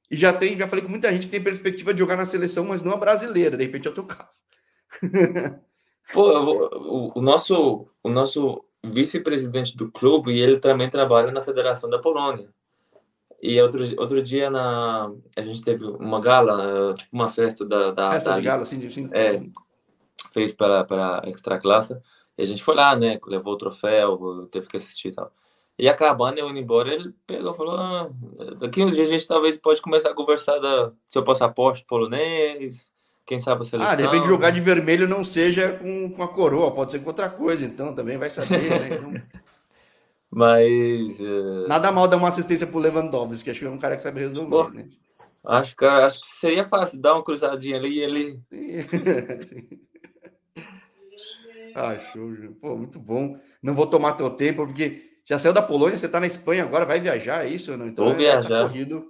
E 0.10 0.18
já 0.18 0.34
tem, 0.34 0.58
já 0.58 0.68
falei 0.68 0.84
com 0.84 0.90
muita 0.90 1.14
gente 1.14 1.28
que 1.28 1.32
tem 1.32 1.44
perspectiva 1.44 1.94
de 1.94 2.00
jogar 2.00 2.16
na 2.16 2.26
seleção, 2.26 2.66
mas 2.66 2.82
não 2.82 2.94
a 2.94 2.98
brasileira. 2.98 3.56
De 3.56 3.66
repente 3.66 3.88
é 3.88 3.92
o 3.92 3.94
teu 3.94 4.06
caso. 4.06 4.42
pô, 6.12 6.32
o, 6.32 7.20
o, 7.20 7.22
nosso, 7.22 7.88
o 8.02 8.10
nosso 8.10 8.66
vice-presidente 8.84 9.78
do 9.78 9.92
clube, 9.92 10.36
ele 10.36 10.60
também 10.60 10.90
trabalha 10.90 11.32
na 11.32 11.44
Federação 11.44 11.88
da 11.88 12.00
Polônia. 12.00 12.50
E 13.48 13.62
outro, 13.62 13.84
outro 14.00 14.24
dia 14.24 14.50
na, 14.50 15.12
a 15.36 15.42
gente 15.42 15.62
teve 15.64 15.86
uma 15.86 16.20
gala, 16.20 16.96
tipo 16.96 17.10
uma 17.14 17.30
festa 17.30 17.64
da. 17.64 17.92
da 17.92 18.12
festa 18.14 18.32
da, 18.32 18.36
de 18.38 18.42
gala, 18.42 18.66
sim, 18.66 18.90
sim. 18.90 19.08
É, 19.12 19.40
fez 20.34 20.52
para, 20.52 20.84
para 20.84 21.22
extra 21.28 21.60
classe. 21.60 21.96
E 22.36 22.42
a 22.42 22.46
gente 22.46 22.64
foi 22.64 22.74
lá, 22.74 22.96
né? 22.96 23.20
Levou 23.28 23.54
o 23.54 23.58
troféu, 23.58 24.50
teve 24.52 24.66
que 24.68 24.78
assistir 24.78 25.10
e 25.10 25.12
tal. 25.12 25.32
E 25.78 25.88
acabando, 25.88 26.40
eu 26.40 26.50
indo 26.50 26.58
embora, 26.58 26.92
ele 26.92 27.14
pegou 27.28 27.54
e 27.54 27.58
falou: 27.58 27.78
ah, 27.78 28.10
daqui 28.60 28.82
uns 28.82 28.96
dias 28.96 29.10
a 29.10 29.12
gente 29.12 29.28
talvez 29.28 29.58
pode 29.58 29.80
começar 29.80 30.10
a 30.10 30.16
conversar 30.16 30.58
do 30.58 30.96
seu 31.08 31.24
passaporte 31.24 31.86
polonês. 31.88 32.90
Quem 33.28 33.40
sabe 33.40 33.62
a 33.62 33.66
seleção. 33.66 33.92
Ah, 33.92 33.96
de 33.96 34.04
repente 34.04 34.26
jogar 34.26 34.50
de 34.50 34.60
vermelho 34.60 35.08
não 35.08 35.24
seja 35.24 35.74
com, 35.74 36.12
com 36.12 36.24
a 36.24 36.28
coroa, 36.28 36.72
pode 36.72 36.92
ser 36.92 37.00
com 37.00 37.08
outra 37.08 37.30
coisa, 37.30 37.64
então 37.64 37.94
também 37.94 38.18
vai 38.18 38.30
saber, 38.30 38.70
né? 38.70 38.90
Então... 38.98 39.46
Mas. 40.36 41.18
Uh... 41.18 41.66
Nada 41.66 41.94
mal 41.94 42.10
dar 42.10 42.18
uma 42.18 42.28
assistência 42.28 42.68
pro 42.68 42.78
Lewandowski, 42.78 43.46
que 43.46 43.52
acho 43.52 43.62
que 43.62 43.66
é 43.66 43.70
um 43.70 43.78
cara 43.78 43.96
que 43.96 44.04
sabe 44.04 44.20
resolver, 44.20 44.50
Pô, 44.50 44.70
né? 44.70 44.90
Acho 45.46 45.74
que, 45.78 45.86
acho 45.86 46.20
que 46.20 46.28
seria 46.28 46.66
fácil 46.66 47.00
dar 47.00 47.14
uma 47.14 47.24
cruzadinha 47.24 47.78
ali 47.78 47.94
e 47.94 48.00
ele. 48.00 48.42
ah, 51.74 51.98
show, 52.12 52.30
Pô, 52.60 52.76
muito 52.76 53.00
bom. 53.00 53.40
Não 53.64 53.74
vou 53.74 53.88
tomar 53.88 54.12
teu 54.14 54.30
tempo, 54.30 54.66
porque 54.66 55.20
já 55.24 55.40
saiu 55.40 55.54
da 55.54 55.62
Polônia, 55.62 55.98
você 55.98 56.10
tá 56.10 56.20
na 56.20 56.28
Espanha 56.28 56.64
agora, 56.64 56.84
vai 56.84 57.00
viajar, 57.00 57.46
é 57.46 57.50
isso? 57.50 57.78
Não? 57.78 57.88
Então, 57.88 58.04
Vou 58.04 58.14
é, 58.16 58.18
viajar. 58.18 58.64
Tá 58.64 58.68
corrido. 58.68 59.06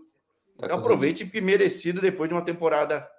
Tá 0.60 0.68
então 0.68 0.78
aproveite, 0.78 1.26
porque 1.26 1.42
merecido 1.42 2.02
depois 2.02 2.30
de 2.30 2.36
uma 2.36 2.46
temporada 2.46 3.10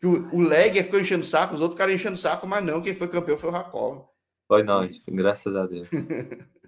que 0.00 0.08
o, 0.08 0.28
o 0.34 0.40
Leg 0.40 0.82
ficou 0.82 0.98
enchendo 0.98 1.22
o 1.22 1.24
saco, 1.24 1.54
os 1.54 1.60
outros 1.60 1.76
ficaram 1.76 1.92
enchendo 1.92 2.14
o 2.14 2.18
saco, 2.18 2.48
mas 2.48 2.64
não, 2.64 2.82
quem 2.82 2.96
foi 2.96 3.06
campeão 3.06 3.38
foi 3.38 3.48
o 3.48 3.52
Rakov. 3.52 4.06
Foi 4.48 4.64
nós, 4.64 5.00
graças 5.06 5.54
a 5.54 5.66
Deus. 5.66 5.88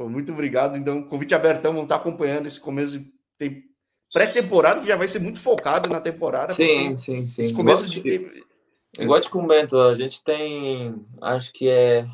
Pô, 0.00 0.08
muito 0.08 0.32
obrigado. 0.32 0.78
Então, 0.78 1.02
convite 1.02 1.34
abertão, 1.34 1.72
vamos 1.72 1.84
estar 1.84 1.96
acompanhando 1.96 2.46
esse 2.46 2.58
começo 2.58 2.98
de 2.98 3.12
tem 3.36 3.64
pré-temporada, 4.10 4.80
que 4.80 4.86
já 4.86 4.96
vai 4.96 5.06
ser 5.06 5.18
muito 5.18 5.38
focado 5.38 5.90
na 5.90 6.00
temporada. 6.00 6.54
Sim, 6.54 6.96
sim, 6.96 7.18
sim. 7.18 7.42
Esse 7.42 7.52
começo 7.52 7.84
igual 7.84 8.02
de. 8.02 8.44
Igual 8.98 9.20
te 9.20 9.28
comento, 9.28 9.78
a 9.78 9.94
gente 9.94 10.24
tem, 10.24 10.94
acho 11.20 11.52
que 11.52 11.68
é 11.68 12.08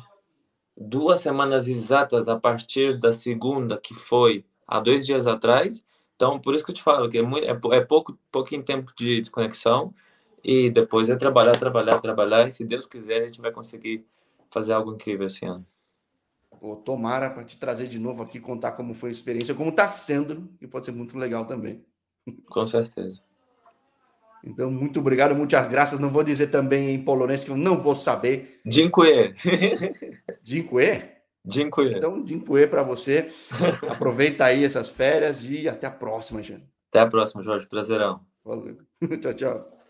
duas 0.75 1.21
semanas 1.21 1.69
exatas 1.69 2.27
a 2.27 2.37
partir 2.37 2.97
da 2.99 3.13
segunda, 3.13 3.77
que 3.77 3.93
foi 3.93 4.43
há 4.67 4.81
dois 4.81 5.05
dias 5.05 5.25
atrás. 5.25 5.81
Então, 6.17 6.37
por 6.41 6.55
isso 6.55 6.65
que 6.65 6.71
eu 6.71 6.75
te 6.75 6.83
falo 6.83 7.09
que 7.09 7.17
é, 7.17 7.21
muito, 7.21 7.45
é, 7.45 7.77
é 7.77 7.79
pouco, 7.79 8.19
pouquinho 8.29 8.63
tempo 8.63 8.91
de 8.97 9.21
desconexão 9.21 9.93
e 10.43 10.69
depois 10.69 11.09
é 11.09 11.15
trabalhar, 11.15 11.57
trabalhar, 11.57 12.01
trabalhar. 12.01 12.49
E 12.49 12.51
se 12.51 12.65
Deus 12.65 12.85
quiser, 12.85 13.21
a 13.21 13.25
gente 13.27 13.39
vai 13.39 13.51
conseguir 13.53 14.05
fazer 14.51 14.73
algo 14.73 14.93
incrível 14.93 15.27
esse 15.27 15.45
ano. 15.45 15.65
Pô, 16.59 16.75
tomara 16.75 17.29
para 17.29 17.43
te 17.43 17.57
trazer 17.57 17.87
de 17.87 17.99
novo 17.99 18.23
aqui, 18.23 18.39
contar 18.39 18.71
como 18.73 18.93
foi 18.93 19.09
a 19.09 19.11
experiência, 19.11 19.53
como 19.53 19.69
está 19.69 19.87
sendo, 19.87 20.49
e 20.61 20.67
pode 20.67 20.85
ser 20.85 20.91
muito 20.91 21.17
legal 21.17 21.45
também. 21.45 21.83
Com 22.49 22.65
certeza. 22.65 23.19
Então, 24.43 24.71
muito 24.71 24.99
obrigado, 24.99 25.35
muitas 25.35 25.67
graças. 25.67 25.99
Não 25.99 26.09
vou 26.09 26.23
dizer 26.23 26.47
também 26.47 26.93
em 26.93 27.03
polonês 27.03 27.43
que 27.43 27.51
eu 27.51 27.57
não 27.57 27.77
vou 27.77 27.95
saber. 27.95 28.59
Dziękuję. 28.65 29.33
Dziękuję? 30.43 31.17
Dziękuję. 31.45 31.97
Então, 31.97 32.23
dziękuję 32.25 32.67
para 32.67 32.83
você. 32.83 33.25
Aproveita 33.89 34.45
aí 34.45 34.63
essas 34.63 34.89
férias 34.89 35.49
e 35.49 35.69
até 35.69 35.87
a 35.87 35.91
próxima, 35.91 36.43
gente. 36.43 36.65
Até 36.89 36.99
a 36.99 37.07
próxima, 37.07 37.43
Jorge. 37.43 37.67
Prazerão. 37.67 38.19
Valeu. 38.43 38.77
tchau, 39.21 39.33
tchau. 39.33 39.76